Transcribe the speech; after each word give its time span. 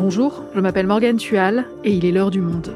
Bonjour, 0.00 0.44
je 0.54 0.60
m'appelle 0.60 0.86
Morgane 0.86 1.16
Tual 1.16 1.66
et 1.82 1.92
il 1.92 2.04
est 2.04 2.12
l'heure 2.12 2.30
du 2.30 2.40
monde. 2.40 2.72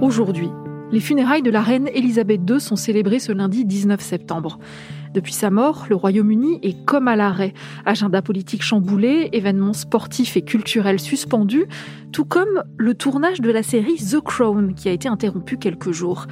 Aujourd'hui, 0.00 0.48
les 0.92 1.00
funérailles 1.00 1.42
de 1.42 1.50
la 1.50 1.62
reine 1.62 1.88
Elisabeth 1.94 2.40
II 2.48 2.60
sont 2.60 2.76
célébrées 2.76 3.20
ce 3.20 3.32
lundi 3.32 3.64
19 3.64 4.00
septembre. 4.00 4.58
Depuis 5.14 5.32
sa 5.32 5.50
mort, 5.50 5.86
le 5.88 5.96
Royaume-Uni 5.96 6.58
est 6.62 6.84
comme 6.84 7.08
à 7.08 7.16
l'arrêt. 7.16 7.52
Agenda 7.84 8.22
politique 8.22 8.62
chamboulé, 8.62 9.28
événements 9.32 9.72
sportifs 9.72 10.36
et 10.36 10.42
culturels 10.42 11.00
suspendus, 11.00 11.66
tout 12.12 12.24
comme 12.24 12.62
le 12.76 12.94
tournage 12.94 13.40
de 13.40 13.50
la 13.50 13.62
série 13.62 13.96
The 13.96 14.20
Crown 14.20 14.74
qui 14.74 14.88
a 14.88 14.92
été 14.92 15.08
interrompu 15.08 15.56
quelques 15.56 15.92
jours. 15.92 16.26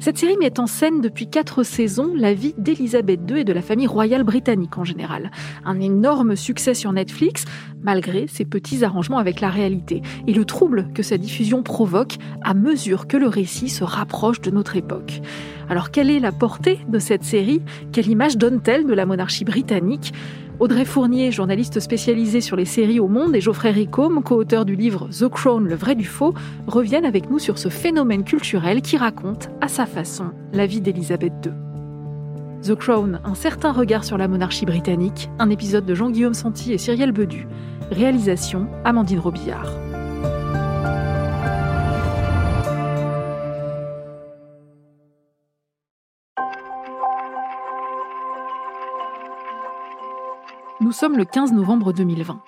Cette 0.00 0.16
série 0.16 0.38
met 0.38 0.58
en 0.58 0.66
scène 0.66 1.02
depuis 1.02 1.28
quatre 1.28 1.62
saisons 1.62 2.14
la 2.16 2.32
vie 2.32 2.54
d'Elisabeth 2.56 3.20
II 3.28 3.40
et 3.40 3.44
de 3.44 3.52
la 3.52 3.60
famille 3.60 3.86
royale 3.86 4.22
britannique 4.22 4.78
en 4.78 4.84
général. 4.84 5.30
Un 5.62 5.78
énorme 5.78 6.36
succès 6.36 6.72
sur 6.72 6.90
Netflix, 6.90 7.44
malgré 7.82 8.26
ses 8.26 8.46
petits 8.46 8.82
arrangements 8.82 9.18
avec 9.18 9.42
la 9.42 9.50
réalité, 9.50 10.00
et 10.26 10.32
le 10.32 10.46
trouble 10.46 10.88
que 10.94 11.02
sa 11.02 11.18
diffusion 11.18 11.62
provoque 11.62 12.16
à 12.42 12.54
mesure 12.54 13.08
que 13.08 13.18
le 13.18 13.28
récit 13.28 13.68
se 13.68 13.84
rapproche 13.84 14.40
de 14.40 14.50
notre 14.50 14.74
époque. 14.74 15.20
Alors 15.68 15.90
quelle 15.90 16.08
est 16.08 16.18
la 16.18 16.32
portée 16.32 16.78
de 16.88 16.98
cette 16.98 17.24
série? 17.24 17.60
Quelle 17.92 18.08
image 18.08 18.38
donne-t-elle 18.38 18.86
de 18.86 18.94
la 18.94 19.04
monarchie 19.04 19.44
britannique? 19.44 20.14
Audrey 20.60 20.84
Fournier, 20.84 21.32
journaliste 21.32 21.80
spécialisée 21.80 22.42
sur 22.42 22.54
les 22.54 22.66
séries 22.66 23.00
au 23.00 23.08
monde, 23.08 23.34
et 23.34 23.40
Geoffrey 23.40 23.70
Ricôme, 23.70 24.22
co-auteur 24.22 24.66
du 24.66 24.76
livre 24.76 25.08
The 25.08 25.26
Crown, 25.26 25.66
le 25.66 25.74
vrai 25.74 25.94
du 25.94 26.04
faux, 26.04 26.34
reviennent 26.66 27.06
avec 27.06 27.30
nous 27.30 27.38
sur 27.38 27.56
ce 27.56 27.70
phénomène 27.70 28.24
culturel 28.24 28.82
qui 28.82 28.98
raconte, 28.98 29.48
à 29.62 29.68
sa 29.68 29.86
façon, 29.86 30.32
la 30.52 30.66
vie 30.66 30.82
d'Elisabeth 30.82 31.32
II. 31.46 31.52
The 32.62 32.74
Crown, 32.74 33.20
un 33.24 33.34
certain 33.34 33.72
regard 33.72 34.04
sur 34.04 34.18
la 34.18 34.28
monarchie 34.28 34.66
britannique, 34.66 35.30
un 35.38 35.48
épisode 35.48 35.86
de 35.86 35.94
Jean-Guillaume 35.94 36.34
Santi 36.34 36.74
et 36.74 36.78
Cyrielle 36.78 37.12
Bedu. 37.12 37.48
Réalisation 37.90 38.66
Amandine 38.84 39.18
Robillard. 39.18 39.89
Nous 50.90 50.96
sommes 50.96 51.16
le 51.16 51.24
15 51.24 51.52
novembre 51.52 51.92
2020. 51.92 52.42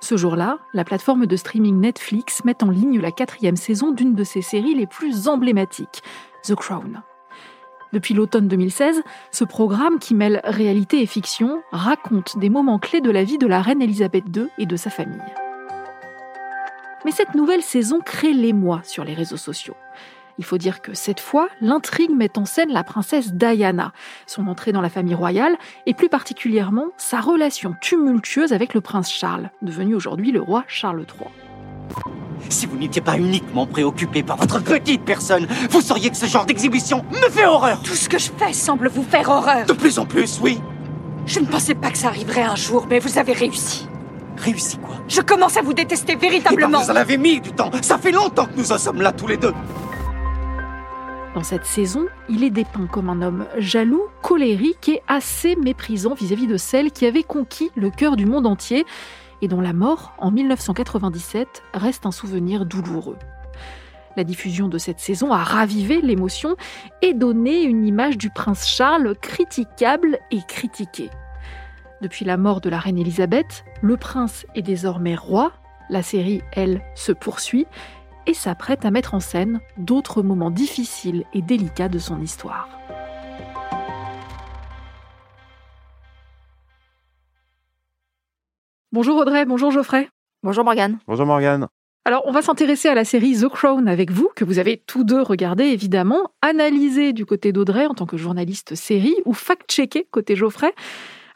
Ce 0.00 0.14
jour-là, 0.18 0.58
la 0.74 0.84
plateforme 0.84 1.24
de 1.24 1.34
streaming 1.34 1.80
Netflix 1.80 2.44
met 2.44 2.62
en 2.62 2.68
ligne 2.68 3.00
la 3.00 3.10
quatrième 3.10 3.56
saison 3.56 3.90
d'une 3.90 4.14
de 4.14 4.22
ses 4.22 4.42
séries 4.42 4.74
les 4.74 4.86
plus 4.86 5.28
emblématiques, 5.28 6.02
The 6.42 6.54
Crown. 6.54 7.00
Depuis 7.94 8.12
l'automne 8.12 8.48
2016, 8.48 9.02
ce 9.32 9.44
programme 9.44 9.98
qui 9.98 10.14
mêle 10.14 10.42
réalité 10.44 11.00
et 11.00 11.06
fiction 11.06 11.62
raconte 11.72 12.38
des 12.38 12.50
moments 12.50 12.78
clés 12.78 13.00
de 13.00 13.10
la 13.10 13.24
vie 13.24 13.38
de 13.38 13.46
la 13.46 13.62
reine 13.62 13.80
Elisabeth 13.80 14.24
II 14.36 14.48
et 14.58 14.66
de 14.66 14.76
sa 14.76 14.90
famille. 14.90 15.16
Mais 17.06 17.12
cette 17.12 17.34
nouvelle 17.34 17.62
saison 17.62 18.00
crée 18.04 18.34
l'émoi 18.34 18.82
sur 18.84 19.04
les 19.04 19.14
réseaux 19.14 19.38
sociaux. 19.38 19.76
Il 20.38 20.44
faut 20.44 20.58
dire 20.58 20.80
que 20.82 20.94
cette 20.94 21.20
fois, 21.20 21.48
l'intrigue 21.60 22.10
met 22.10 22.38
en 22.38 22.44
scène 22.44 22.70
la 22.70 22.84
princesse 22.84 23.32
Diana, 23.32 23.92
son 24.26 24.46
entrée 24.46 24.72
dans 24.72 24.80
la 24.80 24.88
famille 24.90 25.14
royale 25.14 25.56
et 25.86 25.94
plus 25.94 26.08
particulièrement 26.08 26.86
sa 26.96 27.20
relation 27.20 27.74
tumultueuse 27.80 28.52
avec 28.52 28.74
le 28.74 28.80
prince 28.80 29.10
Charles, 29.10 29.50
devenu 29.62 29.94
aujourd'hui 29.94 30.32
le 30.32 30.40
roi 30.40 30.64
Charles 30.66 31.00
III. 31.18 31.28
Si 32.48 32.66
vous 32.66 32.76
n'étiez 32.78 33.02
pas 33.02 33.18
uniquement 33.18 33.66
préoccupé 33.66 34.22
par 34.22 34.36
votre 34.38 34.62
petite 34.62 35.04
personne, 35.04 35.46
vous 35.70 35.80
sauriez 35.82 36.10
que 36.10 36.16
ce 36.16 36.26
genre 36.26 36.46
d'exhibition 36.46 37.04
me 37.10 37.28
fait 37.30 37.44
horreur. 37.46 37.80
Tout 37.82 37.94
ce 37.94 38.08
que 38.08 38.18
je 38.18 38.30
fais 38.36 38.52
semble 38.54 38.88
vous 38.88 39.02
faire 39.02 39.28
horreur. 39.28 39.66
De 39.66 39.72
plus 39.74 39.98
en 39.98 40.06
plus, 40.06 40.40
oui. 40.42 40.58
Je 41.26 41.38
ne 41.40 41.46
pensais 41.46 41.74
pas 41.74 41.90
que 41.90 41.98
ça 41.98 42.08
arriverait 42.08 42.42
un 42.42 42.56
jour, 42.56 42.86
mais 42.88 42.98
vous 42.98 43.18
avez 43.18 43.34
réussi. 43.34 43.86
Réussi 44.38 44.78
quoi? 44.78 44.96
Je 45.06 45.20
commence 45.20 45.58
à 45.58 45.62
vous 45.62 45.74
détester 45.74 46.12
Eh 46.12 46.16
ben, 46.16 46.28
véritablement. 46.30 46.80
vous 46.80 46.90
en 46.90 46.96
avez 46.96 47.18
mis 47.18 47.40
du 47.40 47.52
temps. 47.52 47.70
Ça 47.82 47.98
fait 47.98 48.10
longtemps 48.10 48.46
que 48.46 48.56
nous 48.56 48.72
en 48.72 48.78
sommes 48.78 49.02
là 49.02 49.12
tous 49.12 49.26
les 49.26 49.36
deux. 49.36 49.52
Dans 51.34 51.44
cette 51.44 51.64
saison, 51.64 52.06
il 52.28 52.42
est 52.42 52.50
dépeint 52.50 52.88
comme 52.88 53.08
un 53.08 53.22
homme 53.22 53.46
jaloux, 53.56 54.08
colérique 54.20 54.88
et 54.88 55.00
assez 55.06 55.54
méprisant 55.54 56.14
vis-à-vis 56.14 56.48
de 56.48 56.56
celle 56.56 56.90
qui 56.90 57.06
avait 57.06 57.22
conquis 57.22 57.70
le 57.76 57.90
cœur 57.90 58.16
du 58.16 58.26
monde 58.26 58.48
entier 58.48 58.84
et 59.40 59.46
dont 59.46 59.60
la 59.60 59.72
mort, 59.72 60.12
en 60.18 60.32
1997, 60.32 61.62
reste 61.72 62.04
un 62.04 62.10
souvenir 62.10 62.66
douloureux. 62.66 63.16
La 64.16 64.24
diffusion 64.24 64.66
de 64.66 64.76
cette 64.76 64.98
saison 64.98 65.32
a 65.32 65.44
ravivé 65.44 66.00
l'émotion 66.00 66.56
et 67.00 67.14
donné 67.14 67.62
une 67.62 67.86
image 67.86 68.18
du 68.18 68.30
prince 68.30 68.66
Charles 68.66 69.14
critiquable 69.16 70.18
et 70.32 70.40
critiqué. 70.48 71.10
Depuis 72.02 72.24
la 72.24 72.38
mort 72.38 72.60
de 72.60 72.70
la 72.70 72.80
reine 72.80 72.98
Elisabeth, 72.98 73.64
le 73.82 73.96
prince 73.96 74.46
est 74.56 74.62
désormais 74.62 75.14
roi, 75.14 75.52
la 75.90 76.02
série, 76.02 76.42
elle, 76.52 76.82
se 76.96 77.12
poursuit 77.12 77.66
et 78.26 78.34
s'apprête 78.34 78.84
à 78.84 78.90
mettre 78.90 79.14
en 79.14 79.20
scène 79.20 79.60
d'autres 79.76 80.22
moments 80.22 80.50
difficiles 80.50 81.24
et 81.34 81.42
délicats 81.42 81.88
de 81.88 81.98
son 81.98 82.20
histoire. 82.20 82.68
Bonjour 88.92 89.16
Audrey, 89.18 89.44
bonjour 89.44 89.70
Geoffrey. 89.70 90.08
Bonjour 90.42 90.64
Morgane. 90.64 90.98
Bonjour 91.06 91.26
Morgane. 91.26 91.68
Alors, 92.06 92.22
on 92.24 92.32
va 92.32 92.40
s'intéresser 92.42 92.88
à 92.88 92.94
la 92.94 93.04
série 93.04 93.38
The 93.38 93.48
Crown 93.48 93.86
avec 93.86 94.10
vous, 94.10 94.30
que 94.34 94.44
vous 94.44 94.58
avez 94.58 94.78
tous 94.78 95.04
deux 95.04 95.20
regardé 95.20 95.64
évidemment, 95.64 96.30
analysé 96.40 97.12
du 97.12 97.26
côté 97.26 97.52
d'Audrey 97.52 97.86
en 97.86 97.94
tant 97.94 98.06
que 98.06 98.16
journaliste 98.16 98.74
série 98.74 99.14
ou 99.26 99.34
fact-checké 99.34 100.08
côté 100.10 100.34
Geoffrey. 100.34 100.74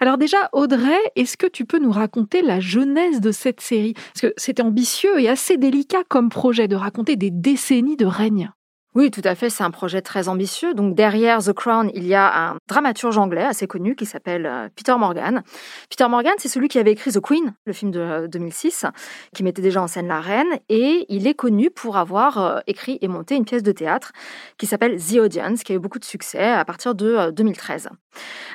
Alors 0.01 0.19
déjà, 0.19 0.49
Audrey, 0.53 0.99
est-ce 1.17 1.37
que 1.37 1.47
tu 1.47 1.65
peux 1.65 1.79
nous 1.79 1.93
raconter 1.93 2.43
la 2.43 2.61
genèse 2.61 3.21
de 3.21 3.33
cette 3.33 3.61
série? 3.61 3.95
Parce 3.95 4.21
que 4.23 4.35
c'était 4.37 4.63
ambitieux 4.63 5.21
et 5.21 5.29
assez 5.29 5.57
délicat 5.57 6.05
comme 6.09 6.29
projet 6.29 6.69
de 6.69 6.77
raconter 6.77 7.17
des 7.17 7.31
décennies 7.31 7.97
de 7.97 8.07
règne. 8.07 8.51
Oui, 8.97 9.11
tout 9.11 9.23
à 9.25 9.35
fait, 9.35 9.51
c'est 9.51 9.65
un 9.65 9.73
projet 9.73 10.03
très 10.03 10.29
ambitieux. 10.29 10.73
Donc 10.73 10.95
derrière 10.95 11.43
The 11.43 11.53
Crown, 11.53 11.91
il 11.95 12.07
y 12.07 12.15
a 12.15 12.51
un 12.51 12.59
dramaturge 12.69 13.19
anglais 13.19 13.43
assez 13.43 13.67
connu 13.67 13.97
qui 13.97 14.07
s'appelle 14.07 14.47
euh, 14.47 14.69
Peter 14.77 14.95
Morgan. 14.97 15.43
Peter 15.91 16.07
Morgan, 16.09 16.35
c'est 16.39 16.49
celui 16.49 16.69
qui 16.69 16.79
avait 16.79 16.93
écrit 16.93 17.11
The 17.11 17.21
Queen, 17.21 17.55
le 17.67 17.73
film 17.73 17.91
de 17.91 17.99
euh, 17.99 18.29
2006, 18.29 18.87
qui 19.35 19.43
mettait 19.43 19.63
déjà 19.63 19.83
en 19.83 19.89
scène 19.89 20.07
la 20.07 20.21
reine, 20.21 20.47
et 20.69 21.07
il 21.09 21.27
est 21.27 21.35
connu 21.35 21.71
pour 21.71 21.97
avoir 21.97 22.39
euh, 22.39 22.61
écrit 22.69 22.99
et 23.01 23.09
monté 23.09 23.35
une 23.35 23.45
pièce 23.45 23.65
de 23.65 23.73
théâtre 23.73 24.13
qui 24.59 24.67
s'appelle 24.67 24.97
The 25.03 25.17
Audience, 25.17 25.65
qui 25.65 25.73
a 25.73 25.75
eu 25.75 25.81
beaucoup 25.81 25.99
de 25.99 26.05
succès 26.05 26.45
à 26.45 26.65
partir 26.65 26.95
de 26.95 27.07
euh, 27.07 27.31
2013. 27.33 27.89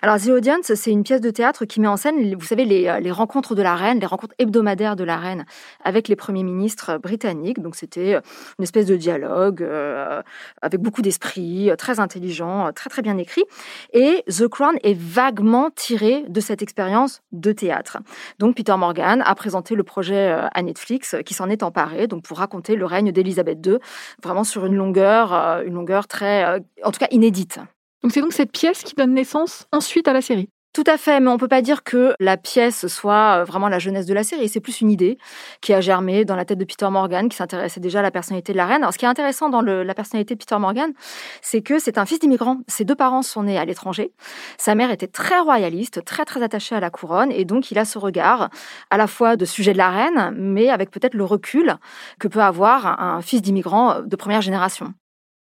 Alors 0.01 0.17
The 0.17 0.29
Audience, 0.29 0.73
c'est 0.73 0.91
une 0.91 1.03
pièce 1.03 1.21
de 1.21 1.29
théâtre 1.29 1.65
qui 1.65 1.81
met 1.81 1.87
en 1.87 1.97
scène, 1.97 2.35
vous 2.35 2.45
savez, 2.45 2.65
les, 2.65 2.87
euh, 2.87 3.13
rencontres 3.13 3.55
de 3.55 3.61
la 3.61 3.75
reine, 3.75 3.99
les 3.99 4.05
rencontres 4.05 4.35
hebdomadaires 4.39 4.95
de 4.95 5.03
la 5.03 5.17
reine 5.17 5.45
avec 5.83 6.07
les 6.07 6.15
premiers 6.15 6.43
ministres 6.43 6.97
britanniques. 6.97 7.61
Donc 7.61 7.75
c'était 7.75 8.15
euh, 8.15 8.21
une 8.57 8.63
espèce 8.63 8.85
de 8.85 8.95
dialogue 8.95 9.61
euh, 9.61 10.21
avec 10.61 10.81
beaucoup 10.81 11.01
d'esprit, 11.01 11.69
euh, 11.69 11.75
très 11.75 11.99
intelligent, 11.99 12.67
euh, 12.67 12.71
très 12.71 12.89
très 12.89 13.01
bien 13.01 13.17
écrit. 13.17 13.43
Et 13.93 14.23
The 14.27 14.47
Crown 14.47 14.77
est 14.83 14.97
vaguement 14.97 15.69
tiré 15.71 16.25
de 16.27 16.39
cette 16.39 16.61
expérience 16.61 17.21
de 17.31 17.51
théâtre. 17.51 17.97
Donc 18.39 18.55
Peter 18.55 18.75
Morgan 18.77 19.23
a 19.25 19.35
présenté 19.35 19.75
le 19.75 19.83
projet 19.83 20.31
euh, 20.31 20.47
à 20.53 20.61
Netflix 20.61 21.15
qui 21.25 21.33
s'en 21.33 21.49
est 21.49 21.63
emparé 21.63 22.07
donc 22.07 22.23
pour 22.23 22.37
raconter 22.37 22.75
le 22.75 22.85
règne 22.85 23.11
d'Elisabeth 23.11 23.65
II 23.65 23.77
vraiment 24.23 24.43
sur 24.43 24.65
une 24.65 24.75
longueur, 24.75 25.33
une 25.65 25.73
longueur 25.73 26.07
très, 26.07 26.61
en 26.83 26.91
tout 26.91 26.99
cas 26.99 27.07
inédite. 27.11 27.59
Donc 28.03 28.11
c'est 28.11 28.21
donc 28.21 28.33
cette 28.33 28.51
pièce 28.51 28.83
qui 28.83 28.95
donne 28.95 29.13
naissance 29.13 29.67
ensuite 29.71 30.07
à 30.07 30.13
la 30.13 30.21
série. 30.21 30.49
Tout 30.71 30.83
à 30.85 30.97
fait, 30.97 31.19
mais 31.19 31.29
on 31.29 31.37
peut 31.37 31.47
pas 31.47 31.63
dire 31.63 31.83
que 31.83 32.13
la 32.19 32.37
pièce 32.37 32.85
soit 32.85 33.39
euh, 33.39 33.43
vraiment 33.43 33.69
la 33.69 33.79
jeunesse 33.79 34.05
de 34.05 34.13
la 34.13 34.23
série. 34.23 34.47
C'est 34.47 34.59
plus 34.59 34.81
une 34.81 34.91
idée 34.91 35.17
qui 35.61 35.73
a 35.73 35.81
germé 35.81 36.25
dans 36.25 36.35
la 36.35 36.45
tête 36.45 36.59
de 36.59 36.63
Peter 36.63 36.87
Morgan, 36.91 37.27
qui 37.27 37.35
s'intéressait 37.35 37.79
déjà 37.79 37.99
à 37.99 38.01
la 38.03 38.11
personnalité 38.11 38.53
de 38.53 38.57
la 38.57 38.67
reine. 38.67 38.83
Alors, 38.83 38.93
ce 38.93 38.99
qui 38.99 39.05
est 39.05 39.07
intéressant 39.07 39.49
dans 39.49 39.61
la 39.61 39.93
personnalité 39.95 40.35
de 40.35 40.39
Peter 40.39 40.59
Morgan, 40.59 40.91
c'est 41.41 41.61
que 41.63 41.79
c'est 41.79 41.97
un 41.97 42.05
fils 42.05 42.19
d'immigrant. 42.19 42.57
Ses 42.67 42.85
deux 42.85 42.93
parents 42.95 43.23
sont 43.23 43.43
nés 43.43 43.57
à 43.57 43.65
l'étranger. 43.65 44.11
Sa 44.59 44.75
mère 44.75 44.91
était 44.91 45.07
très 45.07 45.39
royaliste, 45.39 46.05
très 46.05 46.23
très 46.23 46.43
attachée 46.43 46.75
à 46.75 46.79
la 46.79 46.91
couronne, 46.91 47.31
et 47.31 47.45
donc 47.45 47.71
il 47.71 47.79
a 47.79 47.85
ce 47.85 47.97
regard 47.97 48.49
à 48.91 48.97
la 48.97 49.07
fois 49.07 49.37
de 49.37 49.45
sujet 49.45 49.73
de 49.73 49.79
la 49.79 49.89
reine, 49.89 50.35
mais 50.37 50.69
avec 50.69 50.91
peut-être 50.91 51.15
le 51.15 51.25
recul 51.25 51.77
que 52.19 52.27
peut 52.27 52.43
avoir 52.43 53.01
un 53.01 53.21
fils 53.23 53.41
d'immigrant 53.41 54.01
de 54.01 54.15
première 54.15 54.41
génération. 54.41 54.93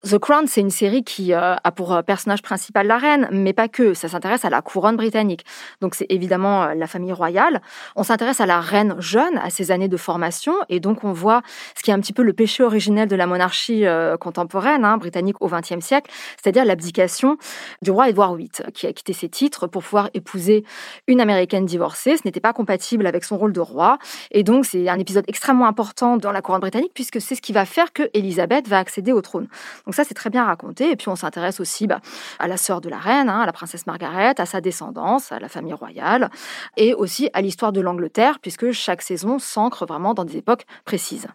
The 0.05 0.19
Crown, 0.19 0.45
c'est 0.45 0.61
une 0.61 0.69
série 0.69 1.03
qui 1.03 1.33
euh, 1.33 1.55
a 1.63 1.71
pour 1.71 1.91
euh, 1.91 2.03
personnage 2.03 2.43
principal 2.43 2.85
la 2.85 2.99
reine, 2.99 3.27
mais 3.31 3.53
pas 3.53 3.67
que. 3.67 3.95
Ça 3.95 4.07
s'intéresse 4.07 4.45
à 4.45 4.51
la 4.51 4.61
couronne 4.61 4.97
britannique. 4.97 5.43
Donc 5.81 5.95
c'est 5.95 6.05
évidemment 6.09 6.61
euh, 6.61 6.73
la 6.75 6.85
famille 6.85 7.11
royale. 7.11 7.59
On 7.95 8.03
s'intéresse 8.03 8.39
à 8.39 8.45
la 8.45 8.59
reine 8.59 8.95
jeune, 8.99 9.35
à 9.39 9.49
ses 9.49 9.71
années 9.71 9.87
de 9.87 9.97
formation, 9.97 10.53
et 10.69 10.79
donc 10.79 11.03
on 11.03 11.11
voit 11.11 11.41
ce 11.75 11.81
qui 11.81 11.89
est 11.89 11.93
un 11.95 11.99
petit 11.99 12.13
peu 12.13 12.21
le 12.21 12.33
péché 12.33 12.61
originel 12.61 13.07
de 13.07 13.15
la 13.15 13.25
monarchie 13.25 13.85
contemporaine 14.19 14.85
hein, 14.85 14.97
britannique 14.97 15.37
au 15.41 15.47
XXe 15.47 15.83
siècle, 15.83 16.11
c'est-à-dire 16.41 16.65
l'abdication 16.65 17.37
du 17.81 17.89
roi 17.89 18.09
Édouard 18.09 18.35
VIII, 18.35 18.49
qui 18.73 18.85
a 18.85 18.93
quitté 18.93 19.13
ses 19.13 19.29
titres 19.29 19.65
pour 19.65 19.81
pouvoir 19.81 20.09
épouser 20.13 20.65
une 21.07 21.19
américaine 21.19 21.65
divorcée. 21.65 22.15
Ce 22.17 22.21
n'était 22.25 22.39
pas 22.39 22.53
compatible 22.53 23.07
avec 23.07 23.23
son 23.23 23.37
rôle 23.37 23.53
de 23.53 23.59
roi, 23.59 23.97
et 24.31 24.43
donc 24.43 24.65
c'est 24.65 24.87
un 24.87 24.99
épisode 24.99 25.25
extrêmement 25.27 25.65
important 25.65 26.17
dans 26.17 26.31
la 26.31 26.41
couronne 26.41 26.61
britannique 26.61 26.91
puisque 26.93 27.19
c'est 27.21 27.35
ce 27.35 27.41
qui 27.41 27.53
va 27.53 27.65
faire 27.65 27.91
que 27.91 28.03
Élisabeth 28.13 28.67
va 28.67 28.77
accéder 28.77 29.11
au 29.11 29.21
trône. 29.21 29.47
Ça, 29.95 30.03
c'est 30.03 30.13
très 30.13 30.29
bien 30.29 30.45
raconté. 30.45 30.91
Et 30.91 30.95
puis, 30.95 31.09
on 31.09 31.15
s'intéresse 31.15 31.59
aussi 31.59 31.87
bah, 31.87 32.01
à 32.39 32.47
la 32.47 32.57
sœur 32.57 32.81
de 32.81 32.89
la 32.89 32.97
reine, 32.97 33.29
hein, 33.29 33.41
à 33.41 33.45
la 33.45 33.53
princesse 33.53 33.87
Margaret, 33.87 34.39
à 34.39 34.45
sa 34.45 34.61
descendance, 34.61 35.31
à 35.31 35.39
la 35.39 35.49
famille 35.49 35.73
royale, 35.73 36.29
et 36.77 36.93
aussi 36.93 37.29
à 37.33 37.41
l'histoire 37.41 37.71
de 37.71 37.81
l'Angleterre, 37.81 38.39
puisque 38.39 38.71
chaque 38.71 39.01
saison 39.01 39.39
s'ancre 39.39 39.85
vraiment 39.85 40.13
dans 40.13 40.25
des 40.25 40.37
époques 40.37 40.65
précises. 40.85 41.27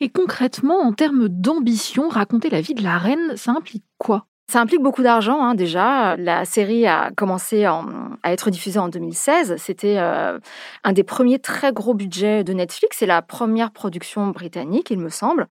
Et 0.00 0.10
concrètement, 0.10 0.80
en 0.80 0.92
termes 0.92 1.28
d'ambition, 1.28 2.08
raconter 2.08 2.50
la 2.50 2.60
vie 2.60 2.74
de 2.74 2.82
la 2.82 2.98
reine, 2.98 3.36
ça 3.36 3.52
implique 3.52 3.84
quoi? 3.98 4.26
Ça 4.48 4.60
implique 4.60 4.80
beaucoup 4.80 5.02
d'argent 5.02 5.42
hein, 5.42 5.56
déjà. 5.56 6.16
La 6.16 6.44
série 6.44 6.86
a 6.86 7.10
commencé 7.16 7.64
à 7.64 7.82
être 8.26 8.50
diffusée 8.50 8.78
en 8.78 8.88
2016. 8.88 9.56
C'était 9.58 9.96
euh, 9.98 10.38
un 10.84 10.92
des 10.92 11.02
premiers 11.02 11.40
très 11.40 11.72
gros 11.72 11.94
budgets 11.94 12.44
de 12.44 12.52
Netflix. 12.52 12.98
C'est 13.00 13.06
la 13.06 13.22
première 13.22 13.72
production 13.72 14.28
britannique, 14.28 14.90
il 14.90 15.00
me 15.00 15.08
semble. 15.08 15.48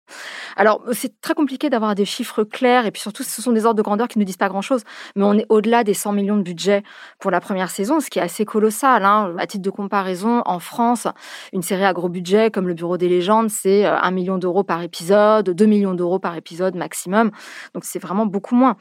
Alors 0.56 0.82
c'est 0.94 1.20
très 1.20 1.34
compliqué 1.34 1.70
d'avoir 1.70 1.94
des 1.94 2.06
chiffres 2.06 2.46
clairs 2.46 2.86
et 2.86 2.92
puis 2.92 3.02
surtout 3.02 3.24
ce 3.24 3.42
sont 3.42 3.52
des 3.52 3.66
ordres 3.66 3.78
de 3.78 3.82
grandeur 3.82 4.08
qui 4.08 4.18
ne 4.18 4.24
disent 4.24 4.38
pas 4.38 4.48
grand-chose. 4.48 4.84
Mais 5.18 5.26
on 5.26 5.34
est 5.34 5.46
au-delà 5.50 5.84
des 5.84 5.94
100 5.94 6.14
millions 6.14 6.38
de 6.38 6.44
budget 6.44 6.82
pour 7.20 7.32
la 7.32 7.42
première 7.42 7.72
saison, 7.72 8.00
ce 8.00 8.10
qui 8.10 8.20
est 8.20 8.24
assez 8.24 8.46
colossal. 8.46 9.04
Hein. 9.04 9.36
À 9.38 9.46
titre 9.46 9.64
de 9.64 9.70
comparaison, 9.72 10.42
en 10.46 10.60
France, 10.60 11.06
une 11.52 11.64
série 11.64 11.84
à 11.84 11.92
gros 11.92 12.08
budget 12.08 12.50
comme 12.50 12.70
Le 12.70 12.74
Bureau 12.74 12.96
des 12.98 13.10
légendes, 13.10 13.50
c'est 13.50 13.84
1 13.84 14.08
euh, 14.08 14.12
million 14.12 14.38
d'euros 14.38 14.64
par 14.64 14.82
épisode, 14.82 15.50
2 15.50 15.66
millions 15.66 15.96
d'euros 15.96 16.20
par 16.20 16.38
épisode 16.38 16.76
maximum. 16.76 17.32
Donc 17.74 17.84
c'est 17.84 18.00
vraiment 18.00 18.26
beaucoup 18.26 18.56
moins. 18.56 18.78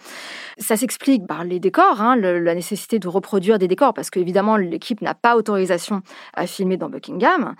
Ça 0.58 0.76
s'explique 0.76 1.26
par 1.26 1.44
les 1.44 1.58
décors, 1.58 2.00
hein, 2.00 2.16
la 2.16 2.54
nécessité 2.54 2.98
de 2.98 3.08
reproduire 3.08 3.58
des 3.58 3.66
décors, 3.66 3.92
parce 3.92 4.10
qu'évidemment, 4.10 4.56
l'équipe 4.56 5.00
n'a 5.02 5.14
pas 5.14 5.36
autorisation 5.36 6.02
à 6.32 6.46
filmer 6.46 6.76
dans 6.76 6.88
Buckingham. 6.88 7.54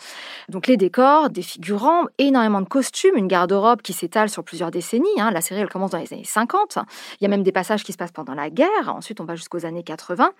Donc 0.48 0.66
les 0.66 0.76
décors, 0.76 1.30
des 1.30 1.42
figurants, 1.42 2.04
énormément 2.18 2.60
de 2.60 2.68
costumes, 2.68 3.16
une 3.16 3.26
garde-robe 3.26 3.82
qui 3.82 3.92
s'étale 3.92 4.28
sur 4.28 4.44
plusieurs 4.44 4.70
décennies. 4.70 5.08
Hein. 5.18 5.30
La 5.32 5.40
série, 5.40 5.60
elle 5.60 5.68
commence 5.68 5.90
dans 5.90 5.98
les 5.98 6.12
années 6.12 6.24
50. 6.24 6.78
Il 7.20 7.24
y 7.24 7.26
a 7.26 7.28
même 7.28 7.42
des 7.42 7.52
passages 7.52 7.82
qui 7.82 7.92
se 7.92 7.96
passent 7.96 8.12
pendant 8.12 8.34
la 8.34 8.50
guerre. 8.50 8.68
Ensuite, 8.86 9.20
on 9.20 9.24
va 9.24 9.34
jusqu'aux 9.34 9.66
années 9.66 9.82
80. 9.82 10.30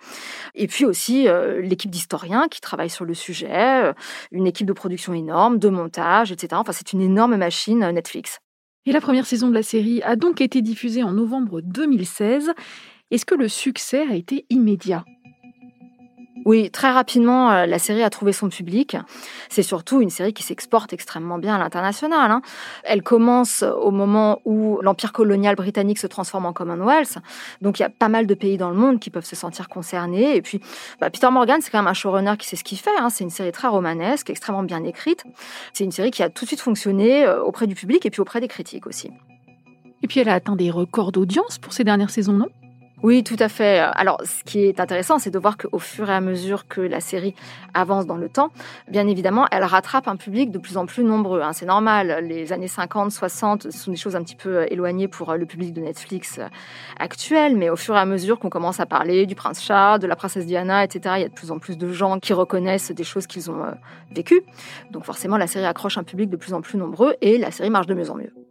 Et 0.55 0.67
puis 0.67 0.85
aussi 0.85 1.27
euh, 1.27 1.61
l'équipe 1.61 1.91
d'historiens 1.91 2.47
qui 2.49 2.61
travaillent 2.61 2.89
sur 2.89 3.05
le 3.05 3.13
sujet, 3.13 3.83
euh, 3.83 3.93
une 4.31 4.47
équipe 4.47 4.67
de 4.67 4.73
production 4.73 5.13
énorme, 5.13 5.59
de 5.59 5.69
montage, 5.69 6.31
etc. 6.31 6.49
Enfin, 6.55 6.71
c'est 6.71 6.93
une 6.93 7.01
énorme 7.01 7.35
machine 7.35 7.83
euh, 7.83 7.91
Netflix. 7.91 8.39
Et 8.85 8.91
la 8.91 9.01
première 9.01 9.25
saison 9.25 9.49
de 9.49 9.53
la 9.53 9.63
série 9.63 10.01
a 10.03 10.15
donc 10.15 10.41
été 10.41 10.61
diffusée 10.61 11.01
en 11.01 11.11
novembre 11.11 11.61
2016. 11.61 12.51
Est-ce 13.09 13.25
que 13.25 13.35
le 13.35 13.47
succès 13.47 14.05
a 14.09 14.15
été 14.15 14.45
immédiat? 14.49 15.05
Oui, 16.43 16.69
très 16.69 16.91
rapidement, 16.91 17.49
euh, 17.51 17.65
la 17.65 17.79
série 17.79 18.03
a 18.03 18.09
trouvé 18.09 18.33
son 18.33 18.49
public. 18.49 18.97
C'est 19.49 19.63
surtout 19.63 20.01
une 20.01 20.09
série 20.09 20.33
qui 20.33 20.43
s'exporte 20.43 20.91
extrêmement 20.91 21.37
bien 21.37 21.55
à 21.55 21.59
l'international. 21.59 22.29
Hein. 22.29 22.41
Elle 22.83 23.03
commence 23.03 23.63
au 23.63 23.89
moment 23.91 24.41
où 24.43 24.79
l'empire 24.81 25.13
colonial 25.13 25.55
britannique 25.55 25.97
se 25.97 26.07
transforme 26.07 26.45
en 26.45 26.51
Commonwealth. 26.51 27.19
Donc 27.61 27.79
il 27.79 27.83
y 27.83 27.85
a 27.85 27.89
pas 27.89 28.09
mal 28.09 28.27
de 28.27 28.33
pays 28.33 28.57
dans 28.57 28.69
le 28.69 28.75
monde 28.75 28.99
qui 28.99 29.09
peuvent 29.09 29.25
se 29.25 29.35
sentir 29.35 29.69
concernés. 29.69 30.35
Et 30.35 30.41
puis, 30.41 30.59
bah, 30.99 31.09
Peter 31.09 31.29
Morgan, 31.31 31.61
c'est 31.61 31.71
quand 31.71 31.79
même 31.79 31.87
un 31.87 31.93
showrunner 31.93 32.33
qui 32.37 32.47
sait 32.47 32.57
ce 32.57 32.65
qu'il 32.65 32.79
fait. 32.79 32.97
Hein. 32.99 33.09
C'est 33.09 33.23
une 33.23 33.29
série 33.29 33.53
très 33.53 33.69
romanesque, 33.69 34.29
extrêmement 34.29 34.63
bien 34.63 34.83
écrite. 34.83 35.23
C'est 35.71 35.85
une 35.85 35.91
série 35.91 36.11
qui 36.11 36.21
a 36.21 36.29
tout 36.29 36.43
de 36.43 36.47
suite 36.47 36.61
fonctionné 36.61 37.25
euh, 37.25 37.41
auprès 37.41 37.65
du 37.65 37.75
public 37.75 38.05
et 38.05 38.09
puis 38.09 38.19
auprès 38.19 38.41
des 38.41 38.49
critiques 38.49 38.87
aussi. 38.87 39.09
Et 40.03 40.07
puis 40.07 40.19
elle 40.19 40.29
a 40.29 40.33
atteint 40.33 40.57
des 40.57 40.69
records 40.69 41.13
d'audience 41.13 41.59
pour 41.59 41.71
ces 41.71 41.85
dernières 41.85 42.09
saisons, 42.09 42.33
non? 42.33 42.49
Oui, 43.03 43.23
tout 43.23 43.35
à 43.39 43.49
fait. 43.49 43.79
Alors, 43.79 44.21
ce 44.23 44.43
qui 44.43 44.65
est 44.65 44.79
intéressant, 44.79 45.19
c'est 45.19 45.29
de 45.29 45.37
voir 45.37 45.57
qu'au 45.57 45.79
fur 45.79 46.09
et 46.09 46.13
à 46.13 46.21
mesure 46.21 46.67
que 46.67 46.79
la 46.79 47.01
série 47.01 47.35
avance 47.73 48.05
dans 48.05 48.15
le 48.15 48.29
temps, 48.29 48.51
bien 48.89 49.07
évidemment, 49.07 49.47
elle 49.51 49.63
rattrape 49.63 50.07
un 50.07 50.15
public 50.15 50.49
de 50.49 50.57
plus 50.57 50.77
en 50.77 50.85
plus 50.85 51.03
nombreux. 51.03 51.41
Hein. 51.41 51.51
C'est 51.53 51.65
normal. 51.65 52.25
Les 52.25 52.53
années 52.53 52.69
50, 52.69 53.11
60 53.11 53.71
sont 53.71 53.91
des 53.91 53.97
choses 53.97 54.15
un 54.15 54.23
petit 54.23 54.35
peu 54.35 54.65
éloignées 54.71 55.07
pour 55.07 55.33
le 55.33 55.45
public 55.45 55.73
de 55.73 55.81
Netflix 55.81 56.39
actuel, 56.97 57.57
mais 57.57 57.69
au 57.69 57.75
fur 57.75 57.95
et 57.95 57.99
à 57.99 58.05
mesure 58.05 58.39
qu'on 58.39 58.49
commence 58.49 58.79
à 58.79 58.85
parler 58.85 59.25
du 59.25 59.35
prince 59.35 59.61
Charles, 59.61 59.99
de 59.99 60.07
la 60.07 60.15
princesse 60.15 60.45
Diana, 60.45 60.83
etc., 60.83 61.15
il 61.17 61.21
y 61.21 61.25
a 61.25 61.29
de 61.29 61.33
plus 61.33 61.51
en 61.51 61.59
plus 61.59 61.77
de 61.77 61.91
gens 61.91 62.19
qui 62.19 62.33
reconnaissent 62.33 62.91
des 62.91 63.03
choses 63.03 63.27
qu'ils 63.27 63.51
ont 63.51 63.61
euh, 63.61 63.71
vécues. 64.11 64.41
Donc, 64.91 65.03
forcément, 65.03 65.37
la 65.37 65.47
série 65.47 65.65
accroche 65.65 65.97
un 65.97 66.03
public 66.03 66.29
de 66.29 66.37
plus 66.37 66.53
en 66.53 66.61
plus 66.61 66.77
nombreux 66.77 67.15
et 67.21 67.37
la 67.37 67.51
série 67.51 67.69
marche 67.69 67.87
de 67.87 67.93
mieux 67.93 68.09
en 68.09 68.15
mieux. 68.15 68.44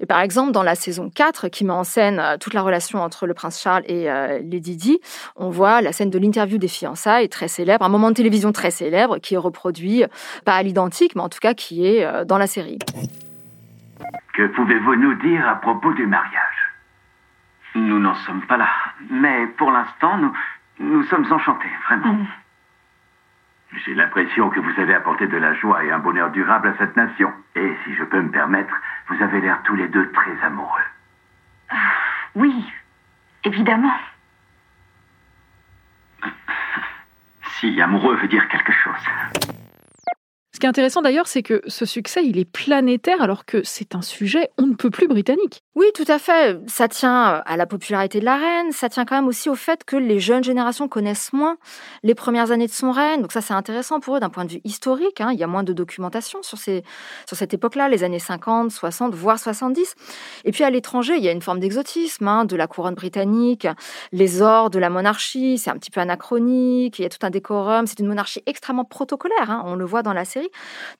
Et 0.00 0.06
par 0.06 0.20
exemple, 0.20 0.52
dans 0.52 0.62
la 0.62 0.74
saison 0.74 1.10
4, 1.14 1.48
qui 1.48 1.64
met 1.64 1.72
en 1.72 1.84
scène 1.84 2.18
euh, 2.18 2.36
toute 2.38 2.54
la 2.54 2.62
relation 2.62 3.00
entre 3.00 3.26
le 3.26 3.34
prince 3.34 3.60
Charles 3.60 3.84
et 3.86 4.10
euh, 4.10 4.38
Lady 4.38 4.76
Di, 4.76 4.98
on 5.36 5.50
voit 5.50 5.80
la 5.80 5.92
scène 5.92 6.10
de 6.10 6.18
l'interview 6.18 6.58
des 6.58 6.68
fiançailles, 6.68 7.28
très 7.28 7.48
célèbre, 7.48 7.84
un 7.84 7.88
moment 7.88 8.10
de 8.10 8.14
télévision 8.14 8.52
très 8.52 8.70
célèbre, 8.70 9.18
qui 9.18 9.34
est 9.34 9.38
reproduit, 9.38 10.04
euh, 10.04 10.08
pas 10.44 10.54
à 10.54 10.62
l'identique, 10.62 11.14
mais 11.16 11.22
en 11.22 11.28
tout 11.28 11.40
cas 11.40 11.54
qui 11.54 11.86
est 11.86 12.24
dans 12.24 12.38
la 12.38 12.46
série. 12.46 12.78
Que 14.34 14.46
pouvez-vous 14.48 14.96
nous 14.96 15.14
dire 15.14 15.48
à 15.48 15.56
propos 15.56 15.92
du 15.94 16.06
mariage? 16.06 16.72
Nous 17.74 17.98
n'en 17.98 18.14
sommes 18.14 18.42
pas 18.46 18.56
là. 18.56 18.68
Mais 19.10 19.46
pour 19.58 19.70
l'instant, 19.70 20.18
nous, 20.18 20.32
nous 20.80 21.02
sommes 21.04 21.30
enchantés, 21.30 21.68
vraiment. 21.86 22.14
Mm. 22.14 22.26
J'ai 23.72 23.94
l'impression 23.94 24.48
que 24.50 24.60
vous 24.60 24.80
avez 24.80 24.94
apporté 24.94 25.26
de 25.26 25.36
la 25.36 25.52
joie 25.54 25.84
et 25.84 25.90
un 25.90 25.98
bonheur 25.98 26.30
durable 26.30 26.68
à 26.68 26.78
cette 26.78 26.96
nation. 26.96 27.32
Et 27.54 27.72
si 27.84 27.94
je 27.94 28.04
peux 28.04 28.20
me 28.20 28.30
permettre, 28.30 28.74
vous 29.08 29.22
avez 29.22 29.40
l'air 29.40 29.60
tous 29.64 29.74
les 29.74 29.88
deux 29.88 30.10
très 30.12 30.44
amoureux. 30.44 30.84
Ah, 31.70 31.76
oui, 32.34 32.72
évidemment. 33.44 33.94
Si 37.60 37.80
amoureux 37.80 38.16
veut 38.16 38.28
dire 38.28 38.46
quelque 38.48 38.72
chose. 38.72 39.55
Ce 40.56 40.58
qui 40.58 40.64
est 40.64 40.70
intéressant 40.70 41.02
d'ailleurs, 41.02 41.26
c'est 41.26 41.42
que 41.42 41.60
ce 41.66 41.84
succès, 41.84 42.24
il 42.24 42.38
est 42.38 42.46
planétaire 42.46 43.20
alors 43.20 43.44
que 43.44 43.62
c'est 43.62 43.94
un 43.94 44.00
sujet 44.00 44.48
on 44.56 44.66
ne 44.66 44.74
peut 44.74 44.88
plus 44.88 45.06
britannique. 45.06 45.62
Oui, 45.74 45.84
tout 45.94 46.06
à 46.08 46.18
fait. 46.18 46.58
Ça 46.66 46.88
tient 46.88 47.42
à 47.44 47.56
la 47.58 47.66
popularité 47.66 48.20
de 48.20 48.24
la 48.24 48.36
reine, 48.36 48.72
ça 48.72 48.88
tient 48.88 49.04
quand 49.04 49.16
même 49.16 49.28
aussi 49.28 49.50
au 49.50 49.54
fait 49.54 49.84
que 49.84 49.96
les 49.96 50.18
jeunes 50.18 50.42
générations 50.42 50.88
connaissent 50.88 51.34
moins 51.34 51.58
les 52.02 52.14
premières 52.14 52.52
années 52.52 52.68
de 52.68 52.72
son 52.72 52.90
règne. 52.90 53.20
Donc 53.20 53.32
ça, 53.32 53.42
c'est 53.42 53.52
intéressant 53.52 54.00
pour 54.00 54.16
eux 54.16 54.20
d'un 54.20 54.30
point 54.30 54.46
de 54.46 54.52
vue 54.52 54.62
historique. 54.64 55.20
Hein. 55.20 55.28
Il 55.34 55.38
y 55.38 55.42
a 55.42 55.46
moins 55.46 55.62
de 55.62 55.74
documentation 55.74 56.42
sur, 56.42 56.56
ces, 56.56 56.84
sur 57.26 57.36
cette 57.36 57.52
époque-là, 57.52 57.90
les 57.90 58.02
années 58.02 58.18
50, 58.18 58.70
60, 58.70 59.14
voire 59.14 59.38
70. 59.38 59.94
Et 60.46 60.52
puis 60.52 60.64
à 60.64 60.70
l'étranger, 60.70 61.16
il 61.18 61.22
y 61.22 61.28
a 61.28 61.32
une 61.32 61.42
forme 61.42 61.60
d'exotisme 61.60 62.26
hein, 62.28 62.46
de 62.46 62.56
la 62.56 62.66
couronne 62.66 62.94
britannique, 62.94 63.68
les 64.10 64.40
ors 64.40 64.70
de 64.70 64.78
la 64.78 64.88
monarchie, 64.88 65.58
c'est 65.58 65.68
un 65.68 65.76
petit 65.76 65.90
peu 65.90 66.00
anachronique, 66.00 66.98
il 66.98 67.02
y 67.02 67.04
a 67.04 67.10
tout 67.10 67.18
un 67.20 67.30
décorum, 67.30 67.86
c'est 67.86 68.00
une 68.00 68.06
monarchie 68.06 68.42
extrêmement 68.46 68.86
protocolaire, 68.86 69.50
hein. 69.50 69.62
on 69.66 69.74
le 69.74 69.84
voit 69.84 70.02
dans 70.02 70.14
la 70.14 70.24
série. 70.24 70.45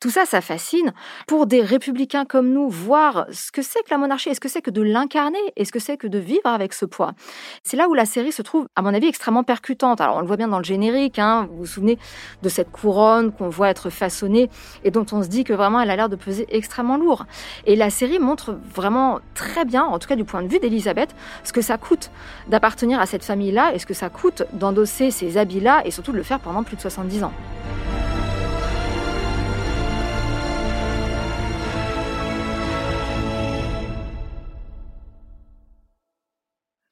Tout 0.01 0.11
ça, 0.11 0.25
ça 0.25 0.41
fascine. 0.41 0.93
Pour 1.27 1.47
des 1.47 1.63
républicains 1.63 2.25
comme 2.25 2.51
nous, 2.51 2.69
voir 2.69 3.27
ce 3.31 3.53
que 3.53 3.63
c'est 3.63 3.83
que 3.83 3.91
la 3.91 3.99
monarchie, 3.99 4.29
est-ce 4.29 4.41
que 4.41 4.49
c'est 4.49 4.63
que 4.63 4.71
de 4.71 4.83
l'incarner, 4.83 5.39
est-ce 5.57 5.73
que 5.73 5.79
c'est 5.79 5.97
que 5.97 6.07
de 6.07 6.19
vivre 6.19 6.47
avec 6.47 6.73
ce 6.73 6.85
poids? 6.85 7.13
C'est 7.63 7.77
là 7.77 7.89
où 7.89 7.95
la 7.95 8.05
série 8.05 8.33
se 8.33 8.43
trouve, 8.43 8.69
à 8.77 8.83
mon 8.83 8.95
avis, 8.95 9.07
extrêmement 9.07 9.45
percutante. 9.45 10.01
Alors, 10.01 10.17
on 10.17 10.21
le 10.21 10.27
voit 10.27 10.37
bien 10.37 10.49
dans 10.49 10.59
le 10.59 10.65
générique, 10.65 11.19
hein. 11.19 11.49
vous 11.51 11.59
vous 11.59 11.67
souvenez 11.67 11.99
de 12.43 12.49
cette 12.49 12.71
couronne 12.71 13.33
qu'on 13.33 13.49
voit 13.49 13.69
être 13.69 13.91
façonnée 13.91 14.51
et 14.85 14.91
dont 14.91 15.07
on 15.13 15.23
se 15.23 15.29
dit 15.29 15.45
que 15.45 15.53
vraiment 15.53 15.81
elle 15.81 15.91
a 15.91 15.97
l'air 15.97 16.09
de 16.09 16.17
peser 16.17 16.47
extrêmement 16.51 16.97
lourd. 16.97 17.27
Et 17.65 17.77
la 17.77 17.91
série 17.91 18.19
montre 18.19 18.59
vraiment 18.75 19.21
très 19.35 19.65
bien, 19.65 19.85
en 19.85 19.99
tout 19.99 20.09
cas 20.09 20.17
du 20.17 20.25
point 20.25 20.43
de 20.43 20.49
vue 20.49 20.59
d'Elisabeth, 20.59 21.15
ce 21.45 21.53
que 21.53 21.61
ça 21.61 21.79
coûte 21.79 22.11
d'appartenir 22.49 23.01
à 23.01 23.07
cette 23.07 23.25
famille-là 23.25 23.75
et 23.75 23.79
ce 23.79 23.87
que 23.87 23.95
ça 23.95 24.09
coûte 24.09 24.45
d'endosser 24.53 25.11
ces 25.11 25.39
habits-là 25.39 25.83
et 25.85 25.91
surtout 25.91 26.13
de 26.13 26.17
le 26.17 26.23
faire 26.23 26.41
pendant 26.41 26.63
plus 26.63 26.77
de 26.77 26.81
70 26.81 27.25
ans. 27.25 27.33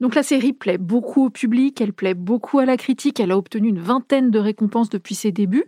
Donc 0.05 0.17
la 0.17 0.23
série 0.23 0.53
plaît 0.53 0.77
beaucoup 0.77 1.25
au 1.25 1.31
public, 1.31 1.81
elle 1.81 1.95
plaît 1.95 2.13
beaucoup 2.13 2.59
à 2.59 2.67
la 2.67 2.77
critique, 2.77 3.21
elle 3.21 3.31
a 3.31 3.39
obtenu 3.39 3.71
une 3.71 3.81
vingtaine 3.81 4.31
de 4.31 4.39
récompenses 4.39 4.91
depuis 4.91 5.15
ses 5.15 5.33
débuts. 5.33 5.65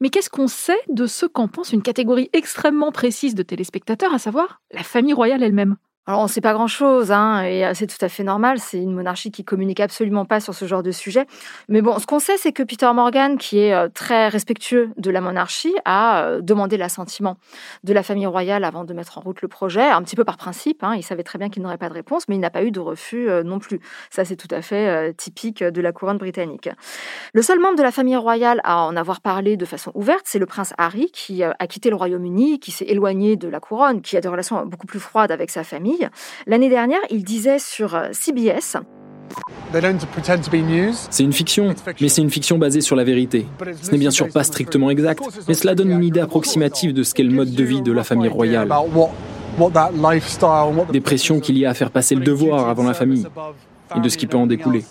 Mais 0.00 0.10
qu'est-ce 0.10 0.28
qu'on 0.28 0.48
sait 0.48 0.76
de 0.90 1.06
ce 1.06 1.24
qu'en 1.24 1.48
pense 1.48 1.72
une 1.72 1.80
catégorie 1.80 2.28
extrêmement 2.34 2.92
précise 2.92 3.34
de 3.34 3.42
téléspectateurs, 3.42 4.12
à 4.12 4.18
savoir 4.18 4.60
la 4.70 4.82
famille 4.82 5.14
royale 5.14 5.42
elle-même? 5.42 5.76
Alors 6.06 6.20
on 6.20 6.24
ne 6.24 6.28
sait 6.28 6.42
pas 6.42 6.52
grand-chose, 6.52 7.12
hein, 7.12 7.44
et 7.44 7.64
euh, 7.64 7.72
c'est 7.72 7.86
tout 7.86 8.02
à 8.04 8.10
fait 8.10 8.24
normal. 8.24 8.58
C'est 8.58 8.76
une 8.76 8.92
monarchie 8.92 9.30
qui 9.30 9.42
communique 9.42 9.80
absolument 9.80 10.26
pas 10.26 10.38
sur 10.38 10.52
ce 10.52 10.66
genre 10.66 10.82
de 10.82 10.90
sujet. 10.90 11.26
Mais 11.70 11.80
bon, 11.80 11.98
ce 11.98 12.04
qu'on 12.04 12.18
sait, 12.18 12.36
c'est 12.36 12.52
que 12.52 12.62
Peter 12.62 12.90
Morgan, 12.92 13.38
qui 13.38 13.60
est 13.60 13.72
euh, 13.72 13.88
très 13.88 14.28
respectueux 14.28 14.90
de 14.98 15.10
la 15.10 15.22
monarchie, 15.22 15.74
a 15.86 16.24
euh, 16.24 16.40
demandé 16.42 16.76
l'assentiment 16.76 17.38
de 17.84 17.94
la 17.94 18.02
famille 18.02 18.26
royale 18.26 18.64
avant 18.64 18.84
de 18.84 18.92
mettre 18.92 19.16
en 19.16 19.22
route 19.22 19.40
le 19.40 19.48
projet, 19.48 19.82
un 19.82 20.02
petit 20.02 20.14
peu 20.14 20.24
par 20.24 20.36
principe. 20.36 20.84
Hein. 20.84 20.94
il 20.94 21.02
savait 21.02 21.22
très 21.22 21.38
bien 21.38 21.48
qu'il 21.48 21.62
n'aurait 21.62 21.78
pas 21.78 21.88
de 21.88 21.94
réponse, 21.94 22.24
mais 22.28 22.34
il 22.34 22.40
n'a 22.40 22.50
pas 22.50 22.64
eu 22.64 22.70
de 22.70 22.80
refus 22.80 23.28
non 23.44 23.58
plus. 23.58 23.80
Ça, 24.10 24.26
c'est 24.26 24.36
tout 24.36 24.48
à 24.50 24.60
fait 24.60 25.14
typique 25.14 25.62
de 25.64 25.80
la 25.80 25.92
couronne 25.92 26.18
britannique. 26.18 26.68
Le 27.32 27.40
seul 27.40 27.58
membre 27.60 27.76
de 27.76 27.82
la 27.82 27.92
famille 27.92 28.16
royale 28.16 28.60
à 28.64 28.82
en 28.82 28.96
avoir 28.96 29.20
parlé 29.20 29.56
de 29.56 29.64
façon 29.64 29.90
ouverte, 29.94 30.22
c'est 30.24 30.38
le 30.38 30.46
prince 30.46 30.74
Harry, 30.76 31.10
qui 31.12 31.42
a 31.42 31.54
quitté 31.66 31.90
le 31.90 31.96
Royaume-Uni, 31.96 32.60
qui 32.60 32.72
s'est 32.72 32.84
éloigné 32.84 33.36
de 33.36 33.48
la 33.48 33.60
couronne, 33.60 34.02
qui 34.02 34.16
a 34.16 34.20
des 34.20 34.28
relations 34.28 34.66
beaucoup 34.66 34.86
plus 34.86 35.00
froides 35.00 35.30
avec 35.30 35.50
sa 35.50 35.64
famille 35.64 35.93
L'année 36.46 36.68
dernière, 36.68 37.00
il 37.10 37.24
disait 37.24 37.58
sur 37.58 37.94
euh, 37.94 38.08
CBS 38.12 38.76
c'est 41.10 41.24
une 41.24 41.32
fiction, 41.32 41.74
mais 42.00 42.08
c'est 42.08 42.22
une 42.22 42.30
fiction 42.30 42.58
basée 42.58 42.80
sur 42.80 42.94
la 42.94 43.02
vérité. 43.02 43.46
Ce 43.82 43.90
n'est 43.90 43.98
bien 43.98 44.10
sûr 44.10 44.28
pas 44.28 44.44
strictement 44.44 44.90
exact, 44.90 45.22
mais 45.48 45.54
cela 45.54 45.74
donne 45.74 45.90
une 45.90 46.04
idée 46.04 46.20
approximative 46.20 46.92
de 46.92 47.02
ce 47.02 47.14
qu'est 47.14 47.24
le 47.24 47.32
mode 47.32 47.52
de 47.52 47.64
vie 47.64 47.82
de 47.82 47.90
la 47.90 48.04
famille 48.04 48.28
royale. 48.28 48.72
Des 50.92 51.00
pressions 51.00 51.40
qu'il 51.40 51.58
y 51.58 51.66
a 51.66 51.70
à 51.70 51.74
faire 51.74 51.90
passer 51.90 52.14
le 52.14 52.22
devoir 52.22 52.68
avant 52.68 52.84
la 52.84 52.94
famille 52.94 53.26
et 53.96 54.00
de 54.00 54.08
ce 54.08 54.16
qui 54.16 54.26
peut 54.26 54.36
en 54.36 54.46
découler. 54.46 54.84